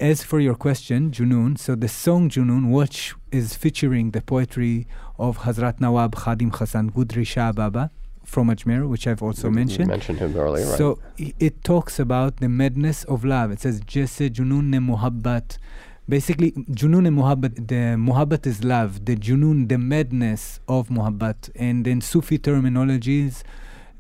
As 0.01 0.23
for 0.23 0.41
your 0.41 0.55
question, 0.55 1.11
Junoon, 1.11 1.59
so 1.59 1.75
the 1.75 1.89
song 1.89 2.31
Junun, 2.31 2.71
which 2.71 3.15
is 3.31 3.55
featuring 3.55 4.13
the 4.13 4.23
poetry 4.23 4.87
of 5.19 5.39
Hazrat 5.41 5.79
Nawab 5.81 6.15
Khadim 6.17 6.55
Hassan 6.57 6.91
Gudri 6.91 7.27
Shah 7.27 7.53
Baba 7.53 7.91
from 8.25 8.49
Ajmer, 8.49 8.89
which 8.89 9.07
I've 9.07 9.23
also 9.23 9.49
You 9.49 9.55
mentioned. 9.55 9.89
mentioned 9.89 10.19
him 10.21 10.35
earlier, 10.37 10.65
right? 10.67 10.79
So 10.79 10.99
it 11.19 11.63
talks 11.65 11.99
about 11.99 12.39
the 12.39 12.49
madness 12.49 13.05
of 13.05 13.25
love. 13.25 13.51
It 13.51 13.61
says, 13.61 13.81
Jesse 13.87 14.31
Junoon 14.31 14.71
ne 14.71 14.79
muhabbat. 14.79 15.59
Basically, 16.09 16.53
Junoon 16.53 17.07
and 17.07 17.19
muhabbat, 17.19 17.69
the 17.69 17.97
muhabbat 17.97 18.47
is 18.47 18.65
love. 18.65 19.05
The 19.05 19.15
Junoon, 19.15 19.69
the 19.69 19.77
madness 19.77 20.59
of 20.67 20.89
muhabbat. 20.89 21.51
And 21.55 21.87
in 21.87 22.01
Sufi 22.01 22.39
terminologies, 22.39 23.43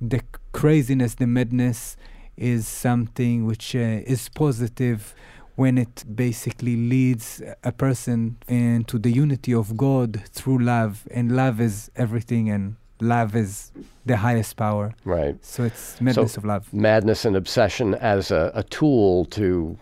the 0.01 0.23
craziness, 0.53 1.14
the 1.16 1.27
madness 1.27 1.99
is 2.37 2.66
something 2.66 3.44
which 3.44 3.77
uh, 3.77 4.01
is 4.07 4.31
positive 4.31 5.14
when 5.57 5.77
it 5.77 6.05
basically 6.14 6.77
leads 6.77 7.42
a 7.64 7.73
person 7.73 8.38
into 8.47 8.99
the 8.99 9.11
unity 9.11 9.53
of 9.53 9.77
God 9.77 10.23
through 10.31 10.61
love. 10.61 11.07
And 11.11 11.37
love 11.37 11.61
is 11.61 11.90
everything, 11.97 12.49
and 12.49 12.77
love 13.01 13.37
is 13.37 13.71
the 14.07 14.16
highest 14.16 14.57
power. 14.57 14.94
right. 15.05 15.37
So 15.44 15.64
it's 15.64 16.01
madness 16.01 16.38
of 16.38 16.44
love. 16.44 16.73
Madness 16.73 17.25
and 17.25 17.37
obsession 17.37 17.94
as 17.97 18.31
a, 18.31 18.51
a 18.55 18.62
tool 18.62 19.27
to 19.27 19.77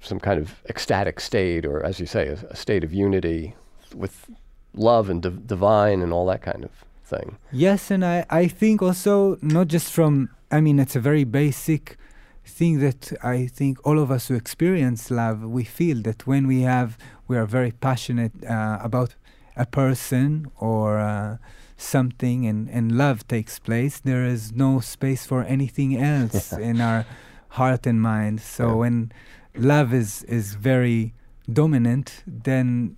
some 0.00 0.20
kind 0.20 0.40
of 0.40 0.62
ecstatic 0.68 1.20
state, 1.20 1.64
or 1.66 1.84
as 1.84 2.00
you 2.00 2.06
say, 2.06 2.28
a, 2.28 2.34
a 2.50 2.56
state 2.56 2.84
of 2.84 2.92
unity 2.92 3.54
with 3.94 4.28
love 4.74 5.08
and 5.10 5.22
div- 5.22 5.46
divine 5.46 6.02
and 6.02 6.12
all 6.12 6.26
that 6.26 6.42
kind 6.42 6.64
of 6.64 6.70
thing. 7.04 7.38
Yes, 7.52 7.90
and 7.90 8.04
I, 8.04 8.24
I 8.30 8.48
think 8.48 8.82
also 8.82 9.38
not 9.42 9.68
just 9.68 9.92
from, 9.92 10.28
I 10.50 10.60
mean, 10.60 10.78
it's 10.78 10.96
a 10.96 11.00
very 11.00 11.24
basic 11.24 11.96
thing 12.44 12.80
that 12.80 13.12
I 13.22 13.46
think 13.46 13.78
all 13.86 13.98
of 13.98 14.10
us 14.10 14.28
who 14.28 14.34
experience 14.34 15.10
love, 15.10 15.42
we 15.42 15.64
feel 15.64 16.02
that 16.02 16.26
when 16.26 16.46
we 16.46 16.62
have, 16.62 16.96
we 17.26 17.36
are 17.36 17.46
very 17.46 17.72
passionate 17.72 18.32
uh, 18.44 18.78
about 18.82 19.14
a 19.56 19.66
person 19.66 20.46
or 20.58 20.98
uh, 20.98 21.36
something 21.76 22.46
and, 22.46 22.68
and 22.70 22.96
love 22.96 23.26
takes 23.28 23.58
place, 23.58 24.00
there 24.00 24.24
is 24.24 24.52
no 24.52 24.80
space 24.80 25.26
for 25.26 25.42
anything 25.44 25.96
else 25.96 26.52
in 26.70 26.80
our 26.80 27.04
heart 27.50 27.86
and 27.86 28.00
mind. 28.00 28.40
So 28.40 28.68
Yeah. 28.68 28.74
when 28.74 29.12
love 29.58 29.92
is, 29.92 30.22
is 30.24 30.54
very 30.54 31.14
dominant, 31.52 32.22
then 32.26 32.96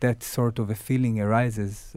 that 0.00 0.22
sort 0.22 0.58
of 0.58 0.70
a 0.70 0.74
feeling 0.74 1.20
arises. 1.20 1.96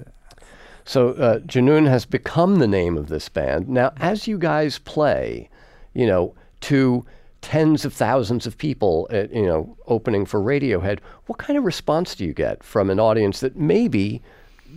So 0.84 1.10
uh, 1.10 1.40
Junun 1.40 1.88
has 1.88 2.06
become 2.06 2.58
the 2.58 2.68
name 2.68 2.98
of 2.98 3.08
this 3.08 3.30
band. 3.30 3.68
Now, 3.68 3.92
as 3.98 4.28
you 4.28 4.38
guys 4.38 4.80
play, 4.80 5.50
you 5.94 6.06
know, 6.06 6.34
to 6.62 7.06
tens 7.42 7.86
of 7.86 7.94
thousands 7.94 8.48
of 8.48 8.58
people, 8.58 9.08
at, 9.12 9.34
you 9.34 9.46
know, 9.46 9.78
opening 9.88 10.26
for 10.26 10.40
Radiohead, 10.40 11.00
what 11.28 11.38
kind 11.40 11.58
of 11.58 11.64
response 11.64 12.16
do 12.16 12.26
you 12.26 12.34
get 12.34 12.64
from 12.64 12.90
an 12.90 13.00
audience 13.00 13.40
that 13.40 13.56
maybe 13.56 14.22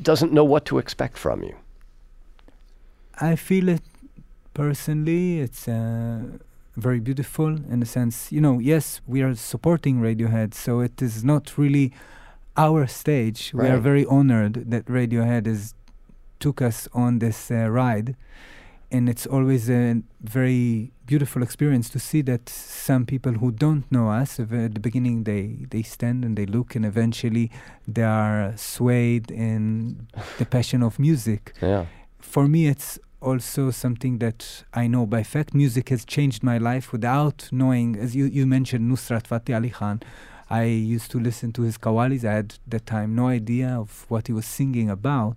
doesn't 0.03 0.33
know 0.33 0.45
what 0.45 0.65
to 0.67 0.79
expect 0.79 1.17
from 1.19 1.43
you? 1.43 1.57
I 3.21 3.37
feel 3.37 3.69
it 3.69 3.83
personally. 4.55 5.41
It's 5.41 5.67
uh, 5.67 6.23
very 6.81 7.01
beautiful 7.01 7.49
in 7.73 7.81
the 7.81 7.87
sense, 7.87 8.31
you 8.33 8.41
know, 8.41 8.59
yes, 8.59 9.01
we 9.07 9.23
are 9.23 9.35
supporting 9.35 10.01
Radiohead, 10.01 10.55
so 10.55 10.81
it 10.81 11.03
is 11.03 11.25
not 11.25 11.59
really 11.59 11.93
our 12.57 12.87
stage. 12.87 13.53
We 13.55 13.67
are 13.69 13.79
very 13.79 14.05
honored 14.07 14.71
that 14.71 14.85
Radiohead 14.87 15.47
has 15.47 15.75
took 16.41 16.63
us 16.63 16.89
on 16.93 17.19
this 17.19 17.51
uh, 17.51 17.69
ride, 17.71 18.17
and 18.91 19.09
it's 19.09 19.27
always 19.27 19.69
a 19.69 20.03
very 20.23 20.93
beautiful 21.07 21.43
experience 21.43 21.89
to 21.91 21.99
see 21.99 22.23
that 22.23 22.49
some 22.49 23.05
people 23.07 23.33
who 23.33 23.51
don't 23.51 23.91
know 23.91 24.09
us 24.11 24.39
at 24.41 24.51
the 24.75 24.81
beginning 24.81 25.25
they 25.25 25.67
they 25.71 25.83
stand 25.83 26.25
and 26.25 26.37
they 26.37 26.47
look 26.47 26.75
and 26.77 26.85
eventually 26.85 27.51
they 27.87 28.03
are 28.03 28.53
swayed 28.57 29.31
in 29.31 30.07
the 30.39 30.45
passion 30.45 30.83
of 30.83 30.99
music 30.99 31.55
Yeah. 31.63 31.87
for 32.19 32.47
me 32.47 32.67
it's 32.69 32.99
also 33.21 33.71
something 33.71 34.19
that 34.19 34.65
I 34.73 34.87
know 34.87 35.07
by 35.07 35.23
fact. 35.23 35.55
Music 35.55 35.89
has 35.89 36.05
changed 36.05 36.43
my 36.43 36.59
life 36.59 36.93
without 36.93 37.49
knowing 37.51 37.97
as 37.97 38.15
you, 38.15 38.27
you 38.27 38.47
mentioned 38.47 38.91
Nusrat 38.91 39.27
Fateh 39.27 39.55
Ali 39.55 39.71
Khan. 39.71 40.01
I 40.51 40.65
used 40.65 41.11
to 41.11 41.21
listen 41.21 41.53
to 41.53 41.63
his 41.63 41.77
qawwalis 41.77 42.25
I 42.25 42.33
had 42.35 42.53
at 42.55 42.59
that 42.69 42.87
time 42.87 43.15
no 43.15 43.29
idea 43.29 43.69
of 43.69 44.07
what 44.09 44.29
he 44.29 44.33
was 44.33 44.47
singing 44.47 44.89
about. 44.89 45.37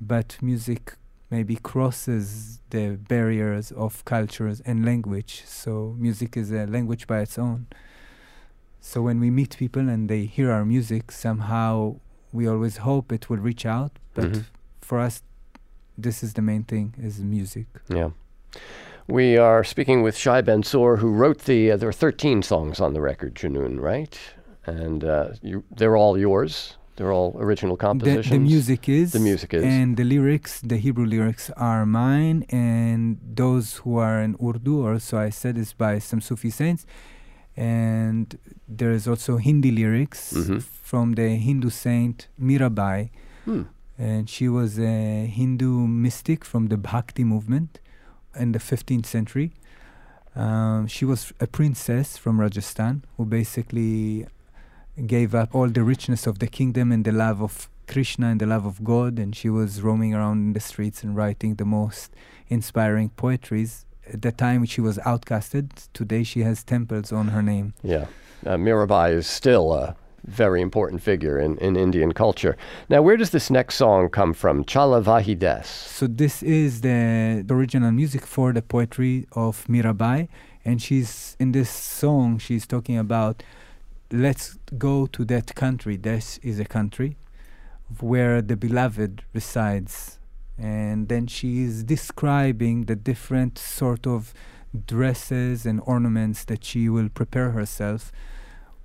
But 0.00 0.38
music 0.40 0.94
maybe 1.30 1.56
crosses 1.56 2.60
the 2.70 2.96
barriers 3.08 3.72
of 3.72 4.04
cultures 4.04 4.60
and 4.64 4.84
language. 4.84 5.42
So 5.46 5.94
music 5.98 6.36
is 6.36 6.50
a 6.52 6.66
language 6.66 7.06
by 7.06 7.20
its 7.20 7.38
own. 7.38 7.66
So 8.80 9.02
when 9.02 9.18
we 9.20 9.30
meet 9.30 9.56
people 9.58 9.88
and 9.88 10.08
they 10.08 10.24
hear 10.26 10.50
our 10.50 10.64
music 10.64 11.10
somehow 11.10 11.96
we 12.32 12.46
always 12.48 12.78
hope 12.78 13.12
it 13.12 13.28
will 13.30 13.38
reach 13.38 13.64
out. 13.66 13.92
But 14.14 14.24
Mhm. 14.32 14.44
for 14.80 14.98
us 15.00 15.22
this 15.96 16.22
is 16.22 16.32
the 16.34 16.42
main 16.42 16.64
thing 16.64 16.94
is 16.98 17.20
music 17.20 17.66
Yeah. 17.88 18.10
We 19.06 19.36
are 19.36 19.64
speaking 19.64 20.02
with 20.02 20.16
Shye 20.16 20.42
Ben 20.42 20.62
Tzur, 20.62 20.98
who 20.98 21.10
wrote 21.12 21.40
the. 21.44 21.72
Uh, 21.72 21.76
there 21.76 21.88
are 21.90 21.92
13 21.92 22.42
songs 22.42 22.80
on 22.80 22.94
the 22.94 23.02
record, 23.02 23.34
Junun, 23.34 23.78
right? 23.78 24.18
And 24.66 25.04
uh, 25.04 25.28
you, 25.42 25.62
they're 25.76 25.94
all 25.96 26.16
yours. 26.16 26.78
They're 26.96 27.12
all 27.12 27.36
original 27.38 27.76
the, 27.76 27.80
compositions. 27.86 28.30
the 28.30 28.38
music 28.38 28.88
is 28.88 29.12
The 29.12 29.18
music 29.20 29.52
is. 29.52 29.62
and 29.64 29.96
the 29.96 30.04
lyrics 30.04 30.60
the 30.60 30.76
hebrew 30.78 31.04
lyrics 31.04 31.50
are 31.56 31.84
mine 31.84 32.46
and 32.50 33.18
those 33.34 33.66
who 33.82 33.98
are 33.98 34.22
in 34.22 34.36
urdu 34.40 34.86
also 34.86 35.18
i 35.18 35.28
said 35.28 35.58
is 35.58 35.72
by 35.72 35.98
some 35.98 36.20
sufi 36.20 36.50
saints 36.50 36.86
and 37.56 38.38
there 38.68 38.92
is 38.92 39.08
also 39.08 39.36
hindi 39.38 39.70
lyrics 39.70 40.32
Mhm. 40.32 40.62
from 40.62 41.14
the 41.14 41.28
hindu 41.36 41.68
saint 41.70 42.28
mirabai 42.40 43.10
Hmm. 43.44 43.62
And 43.98 44.28
she 44.28 44.48
was 44.48 44.78
a 44.78 45.26
hindu 45.26 45.86
mystic 45.86 46.44
from 46.44 46.66
the 46.66 46.76
bhakti 46.76 47.24
movement 47.24 47.80
in 48.36 48.52
the 48.52 48.58
15th 48.58 49.06
century 49.06 49.52
um, 50.36 50.86
she 50.86 51.04
was 51.04 51.32
a 51.40 51.46
princess 51.46 52.16
from 52.16 52.40
rajasthan 52.40 53.04
who 53.16 53.24
basically 53.24 54.26
gave 55.06 55.34
up 55.34 55.54
all 55.54 55.68
the 55.68 55.82
richness 55.82 56.26
of 56.26 56.38
the 56.38 56.46
kingdom 56.46 56.92
and 56.92 57.04
the 57.04 57.12
love 57.12 57.42
of 57.42 57.68
Krishna 57.86 58.28
and 58.28 58.40
the 58.40 58.46
love 58.46 58.64
of 58.64 58.82
God, 58.82 59.18
and 59.18 59.34
she 59.34 59.48
was 59.48 59.82
roaming 59.82 60.14
around 60.14 60.38
in 60.38 60.52
the 60.52 60.60
streets 60.60 61.02
and 61.02 61.16
writing 61.16 61.56
the 61.56 61.64
most 61.64 62.12
inspiring 62.48 63.10
poetries. 63.10 63.84
At 64.12 64.22
that 64.22 64.38
time, 64.38 64.64
she 64.64 64.80
was 64.80 64.98
outcasted. 64.98 65.88
Today, 65.92 66.22
she 66.22 66.40
has 66.40 66.62
temples 66.62 67.12
on 67.12 67.28
her 67.28 67.42
name. 67.42 67.74
Yeah. 67.82 68.06
Uh, 68.44 68.56
Mirabai 68.56 69.14
is 69.14 69.26
still 69.26 69.72
a 69.72 69.96
very 70.24 70.60
important 70.60 71.02
figure 71.02 71.38
in, 71.38 71.58
in 71.58 71.76
Indian 71.76 72.12
culture. 72.12 72.56
Now, 72.88 73.02
where 73.02 73.16
does 73.16 73.30
this 73.30 73.50
next 73.50 73.76
song 73.76 74.08
come 74.08 74.32
from? 74.32 74.64
Chala 74.64 75.02
Vahi 75.02 75.38
Des. 75.38 75.64
So 75.64 76.06
this 76.06 76.42
is 76.42 76.80
the 76.80 77.44
original 77.50 77.92
music 77.92 78.26
for 78.26 78.52
the 78.52 78.62
poetry 78.62 79.26
of 79.32 79.64
Mirabai, 79.66 80.28
and 80.64 80.80
she's 80.80 81.36
in 81.38 81.52
this 81.52 81.70
song. 81.70 82.38
She's 82.38 82.66
talking 82.66 82.98
about 82.98 83.42
let's 84.10 84.58
go 84.78 85.06
to 85.06 85.24
that 85.26 85.54
country. 85.54 85.96
This 85.96 86.38
is 86.38 86.58
a 86.58 86.64
country 86.64 87.16
where 88.00 88.40
the 88.40 88.56
beloved 88.56 89.22
resides, 89.32 90.18
and 90.58 91.08
then 91.08 91.26
she 91.26 91.62
is 91.62 91.84
describing 91.84 92.84
the 92.84 92.96
different 92.96 93.58
sort 93.58 94.06
of 94.06 94.32
dresses 94.86 95.66
and 95.66 95.80
ornaments 95.84 96.44
that 96.44 96.64
she 96.64 96.88
will 96.88 97.08
prepare 97.08 97.50
herself, 97.50 98.10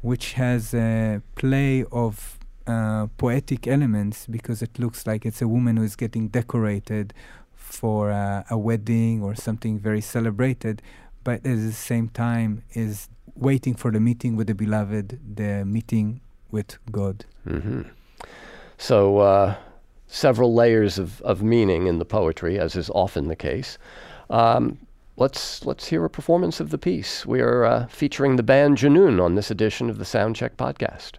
which 0.02 0.34
has 0.34 0.74
a 0.74 1.22
play 1.36 1.84
of 1.92 2.40
uh, 2.68 3.08
poetic 3.18 3.68
elements 3.68 4.26
because 4.28 4.62
it 4.62 4.78
looks 4.80 5.08
like 5.08 5.26
it's 5.26 5.42
a 5.42 5.48
woman 5.48 5.78
who 5.78 5.84
is 5.84 5.96
getting 5.96 6.28
decorated 6.28 7.14
for 7.54 8.12
uh, 8.12 8.44
a 8.50 8.58
wedding 8.58 9.22
or 9.22 9.36
something 9.36 9.78
very 9.78 10.02
celebrated, 10.02 10.82
but 11.24 11.36
at 11.46 11.58
the 11.58 11.72
same 11.72 12.10
time 12.10 12.64
is 12.74 13.10
waiting 13.36 13.74
for 13.74 13.92
the 13.92 14.00
meeting 14.00 14.36
with 14.36 14.48
the 14.48 14.56
beloved, 14.56 15.20
the 15.36 15.64
meeting 15.66 16.22
with 16.52 16.78
God. 16.92 17.26
hmm 17.44 17.82
So, 18.78 19.20
uh, 19.20 19.56
several 20.08 20.54
layers 20.54 20.98
of, 20.98 21.22
of 21.22 21.44
meaning 21.44 21.88
in 21.88 22.00
the 22.00 22.06
poetry, 22.06 22.60
as 22.60 22.76
is 22.76 22.90
often 22.90 23.28
the 23.28 23.36
case. 23.36 23.78
Um, 24.30 24.80
let's 25.20 25.66
let's 25.66 25.88
hear 25.88 26.06
a 26.06 26.10
performance 26.10 26.60
of 26.60 26.70
the 26.70 26.78
piece. 26.78 27.26
We 27.26 27.42
are 27.42 27.66
uh, 27.66 27.88
featuring 27.88 28.38
the 28.38 28.44
band 28.44 28.78
Junun 28.78 29.22
on 29.22 29.36
this 29.36 29.52
edition 29.52 29.90
of 29.90 29.98
the 29.98 30.06
Soundcheck 30.06 30.56
podcast. 30.56 31.14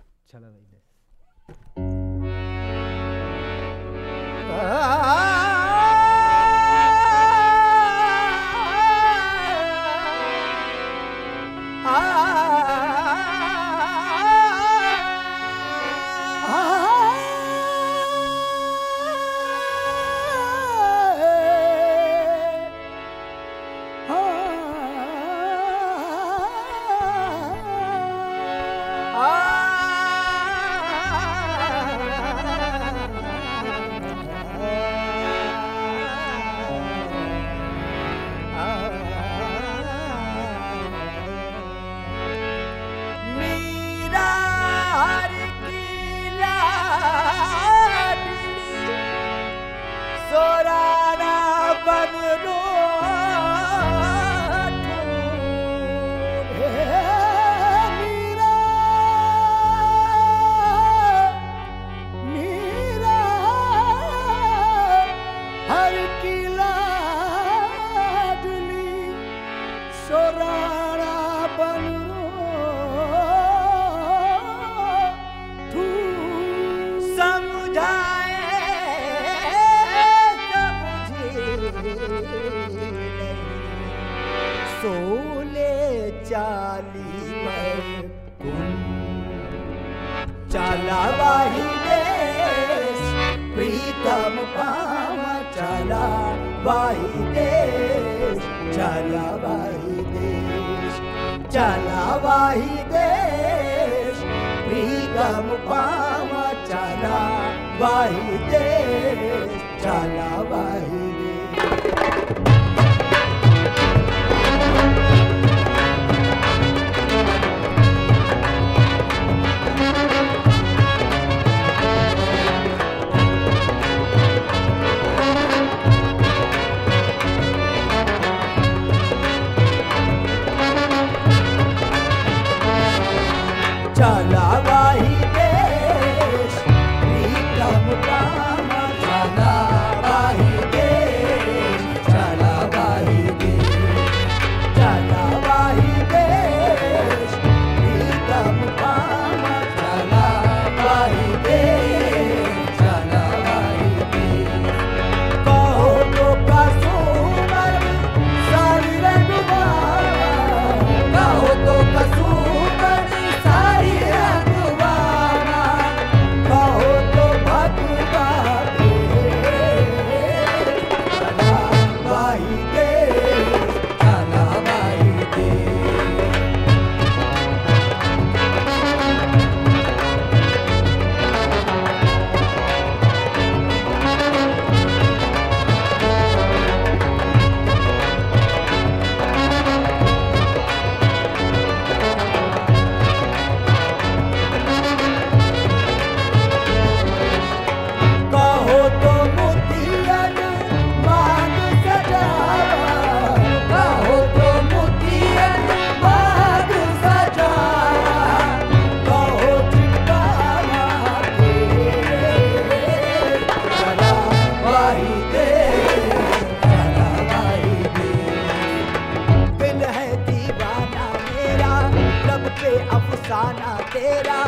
अफसाना 223.31 223.75
तेरा 223.93 224.39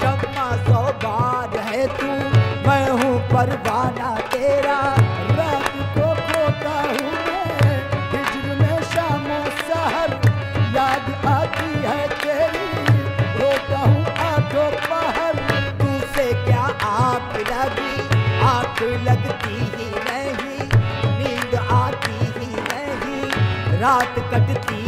शम्मा 0.00 0.44
सौ 0.64 0.80
बार 1.02 1.56
है 1.58 1.86
तू। 1.86 2.06
मैं 2.68 2.90
हूँ 2.90 3.18
परवाना 3.28 4.14
तेरा, 4.32 4.76
रात 5.38 5.74
को 5.96 6.06
खोता 6.22 6.76
हूँ 6.80 7.10
मैं। 7.26 8.56
में 8.60 8.82
शामो 8.82 9.40
सहर, 9.60 10.14
याद 10.76 11.26
आती 11.26 11.70
है 11.84 12.08
तेरी। 12.08 12.68
रोता 13.40 13.78
हूँ 13.78 14.04
आठों 14.28 14.70
पहर, 14.88 15.34
तुझसे 15.80 16.32
क्या 16.44 16.64
आप 16.88 17.36
लगी? 17.52 17.94
आँख 18.46 18.82
लगती 18.82 19.54
ही 19.54 19.90
नहीं, 20.08 20.68
नींद 21.18 21.54
आती 21.70 22.18
ही 22.38 22.52
नहीं। 22.72 23.30
रात 23.80 24.18
कटती 24.32 24.79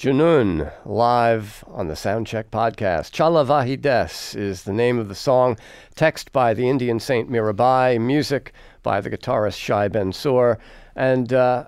Junun, 0.00 0.72
live 0.86 1.62
on 1.66 1.88
the 1.88 1.94
Soundcheck 1.94 2.44
podcast. 2.44 3.10
Chala 3.10 3.44
Vahi 3.44 3.78
Des 3.78 4.34
is 4.34 4.62
the 4.62 4.72
name 4.72 4.98
of 4.98 5.08
the 5.08 5.14
song, 5.14 5.58
text 5.94 6.32
by 6.32 6.54
the 6.54 6.70
Indian 6.70 6.98
saint 6.98 7.30
Mirabai, 7.30 8.00
music 8.00 8.54
by 8.82 9.02
the 9.02 9.10
guitarist 9.10 9.58
Shye 9.58 9.92
Ben 9.92 10.10
Tzur. 10.10 10.56
And 10.96 11.34
uh, 11.34 11.66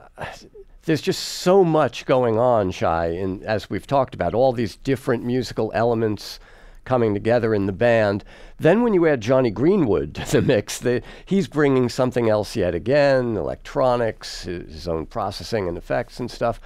there's 0.84 1.02
just 1.02 1.22
so 1.22 1.62
much 1.62 2.06
going 2.06 2.38
on, 2.38 2.72
Shye, 2.72 3.14
in, 3.20 3.44
as 3.44 3.68
we've 3.68 3.86
talked 3.86 4.14
about, 4.14 4.32
all 4.32 4.54
these 4.54 4.76
different 4.76 5.24
musical 5.24 5.70
elements 5.74 6.40
coming 6.86 7.12
together 7.12 7.54
in 7.54 7.66
the 7.66 7.72
band. 7.72 8.24
Then 8.58 8.82
when 8.82 8.94
you 8.94 9.06
add 9.06 9.20
Jonny 9.20 9.50
Greenwood 9.50 10.14
to 10.14 10.40
the 10.40 10.40
mix, 10.40 10.78
the, 10.78 11.02
he's 11.26 11.48
bringing 11.48 11.90
something 11.90 12.30
else 12.30 12.56
yet 12.56 12.74
again, 12.74 13.36
electronics, 13.36 14.44
his, 14.44 14.72
his 14.72 14.88
own 14.88 15.04
processing 15.04 15.68
and 15.68 15.76
effects 15.76 16.18
and 16.18 16.30
stuff. 16.30 16.62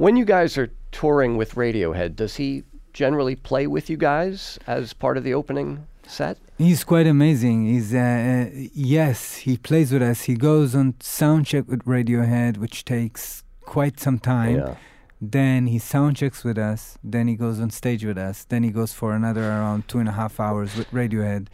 When 0.00 0.16
you 0.16 0.24
guys 0.24 0.56
are 0.56 0.70
touring 0.92 1.36
with 1.36 1.56
Radiohead, 1.56 2.16
does 2.16 2.36
he 2.36 2.64
generally 2.94 3.36
play 3.36 3.66
with 3.66 3.90
you 3.90 3.98
guys 3.98 4.58
as 4.66 4.94
part 4.94 5.18
of 5.18 5.24
the 5.24 5.34
opening 5.34 5.86
set? 6.06 6.38
He's 6.56 6.84
quite 6.84 7.06
amazing. 7.06 7.66
He's 7.66 7.92
uh, 7.92 7.98
uh, 7.98 8.50
yes, 8.72 9.36
he 9.44 9.58
plays 9.58 9.92
with 9.92 10.00
us. 10.00 10.22
He 10.22 10.36
goes 10.36 10.74
on 10.74 10.94
sound 11.00 11.44
check 11.44 11.68
with 11.68 11.84
Radiohead, 11.84 12.56
which 12.56 12.86
takes 12.86 13.44
quite 13.60 14.00
some 14.00 14.18
time. 14.18 14.56
Yeah. 14.56 14.76
Then 15.20 15.66
he 15.66 15.78
sound 15.78 16.16
checks 16.16 16.44
with 16.44 16.56
us. 16.56 16.96
Then 17.04 17.28
he 17.28 17.34
goes 17.34 17.60
on 17.60 17.68
stage 17.68 18.02
with 18.02 18.16
us. 18.16 18.44
Then 18.44 18.62
he 18.62 18.70
goes 18.70 18.94
for 18.94 19.12
another 19.12 19.42
around 19.42 19.86
two 19.86 19.98
and 19.98 20.08
a 20.08 20.12
half 20.12 20.40
hours 20.40 20.76
with 20.76 20.90
Radiohead. 20.92 21.48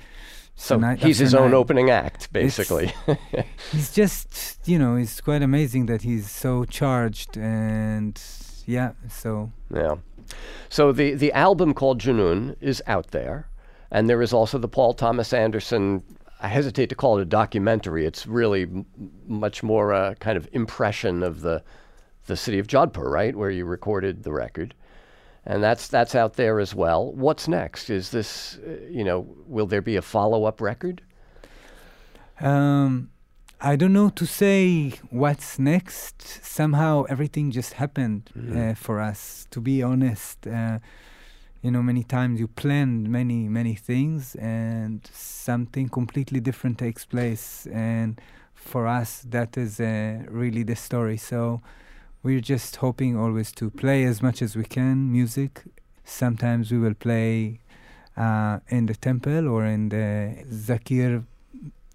So 0.58 0.78
night 0.78 1.02
he's 1.02 1.18
his 1.18 1.34
after 1.34 1.44
own 1.44 1.50
night. 1.50 1.56
opening 1.58 1.90
act, 1.90 2.32
basically. 2.32 2.92
He's 3.72 3.92
just, 3.92 4.58
you 4.66 4.78
know, 4.78 4.96
it's 4.96 5.20
quite 5.20 5.42
amazing 5.42 5.84
that 5.86 6.00
he's 6.02 6.30
so 6.30 6.64
charged 6.64 7.36
and 7.36 8.18
yeah. 8.64 8.92
So 9.10 9.52
yeah. 9.72 9.96
So 10.70 10.92
the, 10.92 11.12
the 11.14 11.30
album 11.32 11.74
called 11.74 12.00
Junun 12.00 12.56
is 12.60 12.82
out 12.86 13.08
there. 13.08 13.48
And 13.90 14.08
there 14.08 14.22
is 14.22 14.32
also 14.32 14.56
the 14.58 14.66
Paul 14.68 14.94
Thomas 14.94 15.32
Anderson, 15.32 16.02
I 16.40 16.48
hesitate 16.48 16.88
to 16.88 16.94
call 16.94 17.18
it 17.18 17.22
a 17.22 17.26
documentary. 17.26 18.06
It's 18.06 18.26
really 18.26 18.62
m- 18.62 18.86
much 19.26 19.62
more 19.62 19.92
a 19.92 20.16
kind 20.16 20.36
of 20.36 20.48
impression 20.52 21.22
of 21.22 21.42
the, 21.42 21.62
the 22.26 22.36
city 22.36 22.58
of 22.58 22.66
Jodhpur, 22.66 23.08
right, 23.10 23.36
where 23.36 23.50
you 23.50 23.64
recorded 23.66 24.22
the 24.24 24.32
record. 24.32 24.74
And 25.46 25.62
that's, 25.62 25.86
that's 25.88 26.14
out 26.14 26.34
there 26.34 26.58
as 26.58 26.74
well. 26.74 27.12
What's 27.12 27.46
next? 27.46 27.88
Is 27.88 28.10
this, 28.10 28.58
uh, 28.66 28.84
you 28.90 29.04
know, 29.04 29.26
will 29.46 29.66
there 29.66 29.82
be 29.82 29.94
a 29.96 30.02
follow 30.02 30.44
up 30.44 30.60
record? 30.60 31.02
Um, 32.40 33.10
I 33.60 33.76
don't 33.76 33.92
know 33.92 34.10
to 34.10 34.26
say 34.26 34.92
what's 35.10 35.58
next. 35.58 36.44
Somehow 36.44 37.04
everything 37.08 37.50
just 37.50 37.74
happened 37.74 38.30
uh, 38.54 38.74
for 38.74 39.00
us. 39.00 39.46
To 39.52 39.60
be 39.60 39.82
honest, 39.82 40.46
uh, 40.46 40.78
you 41.62 41.70
know, 41.70 41.82
many 41.82 42.04
times 42.04 42.38
you 42.38 42.48
plan 42.48 43.10
many 43.10 43.48
many 43.48 43.74
things, 43.74 44.34
and 44.34 45.08
something 45.12 45.88
completely 45.88 46.40
different 46.40 46.78
takes 46.78 47.06
place. 47.06 47.66
And 47.72 48.20
for 48.54 48.86
us, 48.86 49.24
that 49.30 49.56
is 49.56 49.80
uh, 49.80 50.24
really 50.28 50.62
the 50.62 50.76
story. 50.76 51.16
So 51.16 51.62
we're 52.26 52.40
just 52.54 52.76
hoping 52.76 53.16
always 53.16 53.52
to 53.52 53.70
play 53.70 54.02
as 54.04 54.20
much 54.26 54.42
as 54.42 54.56
we 54.56 54.64
can 54.64 55.12
music. 55.12 55.52
Sometimes 56.04 56.70
we 56.72 56.78
will 56.78 56.94
play 57.06 57.60
uh, 58.16 58.58
in 58.68 58.86
the 58.86 58.94
temple 59.08 59.46
or 59.48 59.64
in 59.64 59.88
the 59.90 60.08
Zakir 60.66 61.24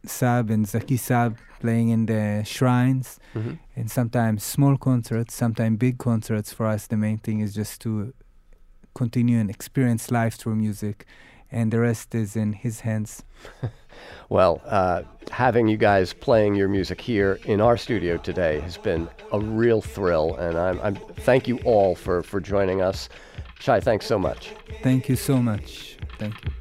Sab 0.05 0.49
and 0.49 0.65
Zaki 0.67 0.97
Sab 0.97 1.37
playing 1.59 1.89
in 1.89 2.05
the 2.05 2.43
shrines 2.45 3.19
Mhm. 3.35 3.57
and 3.75 3.91
sometimes 3.91 4.43
small 4.43 4.75
concerts, 4.77 5.33
sometimes 5.43 5.77
big 5.77 5.97
concerts. 5.97 6.53
For 6.53 6.65
us, 6.75 6.87
the 6.87 6.97
main 6.97 7.17
thing 7.25 7.39
is 7.45 7.53
just 7.53 7.81
to 7.81 7.91
continue 8.93 9.37
and 9.39 9.49
experience 9.49 10.03
life 10.11 10.35
through 10.39 10.55
music, 10.55 11.05
and 11.51 11.71
the 11.73 11.79
rest 11.79 12.15
is 12.15 12.35
in 12.35 12.53
His 12.53 12.81
hands. 12.81 13.23
Well, 14.29 14.61
uh, 14.65 15.03
having 15.29 15.67
you 15.67 15.77
guys 15.77 16.13
playing 16.13 16.55
your 16.55 16.67
music 16.67 17.01
here 17.01 17.39
in 17.45 17.61
our 17.61 17.77
studio 17.77 18.17
today 18.17 18.59
has 18.61 18.77
been 18.77 19.09
a 19.31 19.39
real 19.39 19.81
thrill, 19.81 20.35
and 20.35 20.57
I'm, 20.57 20.79
I'm 20.81 20.95
thank 20.95 21.47
you 21.47 21.57
all 21.59 21.95
for, 21.95 22.23
for 22.23 22.39
joining 22.39 22.81
us. 22.81 23.09
Shye, 23.59 23.81
thanks 23.81 24.05
so 24.05 24.17
much. 24.17 24.53
Thank 24.81 25.09
you 25.09 25.15
so 25.15 25.41
much. 25.41 25.97
Thank 26.17 26.35
you. 26.43 26.51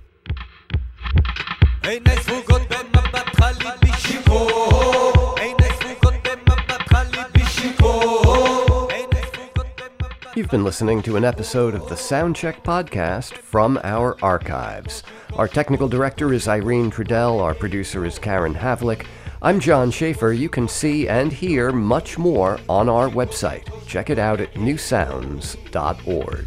You've 10.37 10.49
been 10.51 10.63
listening 10.63 11.03
to 11.03 11.17
an 11.17 11.25
episode 11.25 11.75
of 11.75 11.89
the 11.89 11.97
Soundcheck 11.97 12.63
podcast 12.63 13.33
from 13.39 13.81
our 13.83 14.17
archives. 14.23 15.03
Our 15.35 15.49
technical 15.49 15.89
director 15.89 16.33
is 16.33 16.47
Irene 16.47 16.93
Trudel, 16.93 17.41
our 17.41 17.53
producer 17.55 18.05
is 18.05 18.17
Caryn 18.19 18.55
Havlik. 18.55 19.07
I'm 19.43 19.59
John 19.59 19.91
Schaefer. 19.91 20.33
You 20.33 20.49
can 20.49 20.69
see 20.69 21.09
and 21.09 21.33
hear 21.33 21.73
much 21.73 22.17
more 22.17 22.61
on 22.69 22.89
our 22.89 23.09
website. 23.09 23.67
Check 23.87 24.09
it 24.11 24.19
out 24.19 24.41
at 24.41 24.53
newsounds.org. 24.55 26.47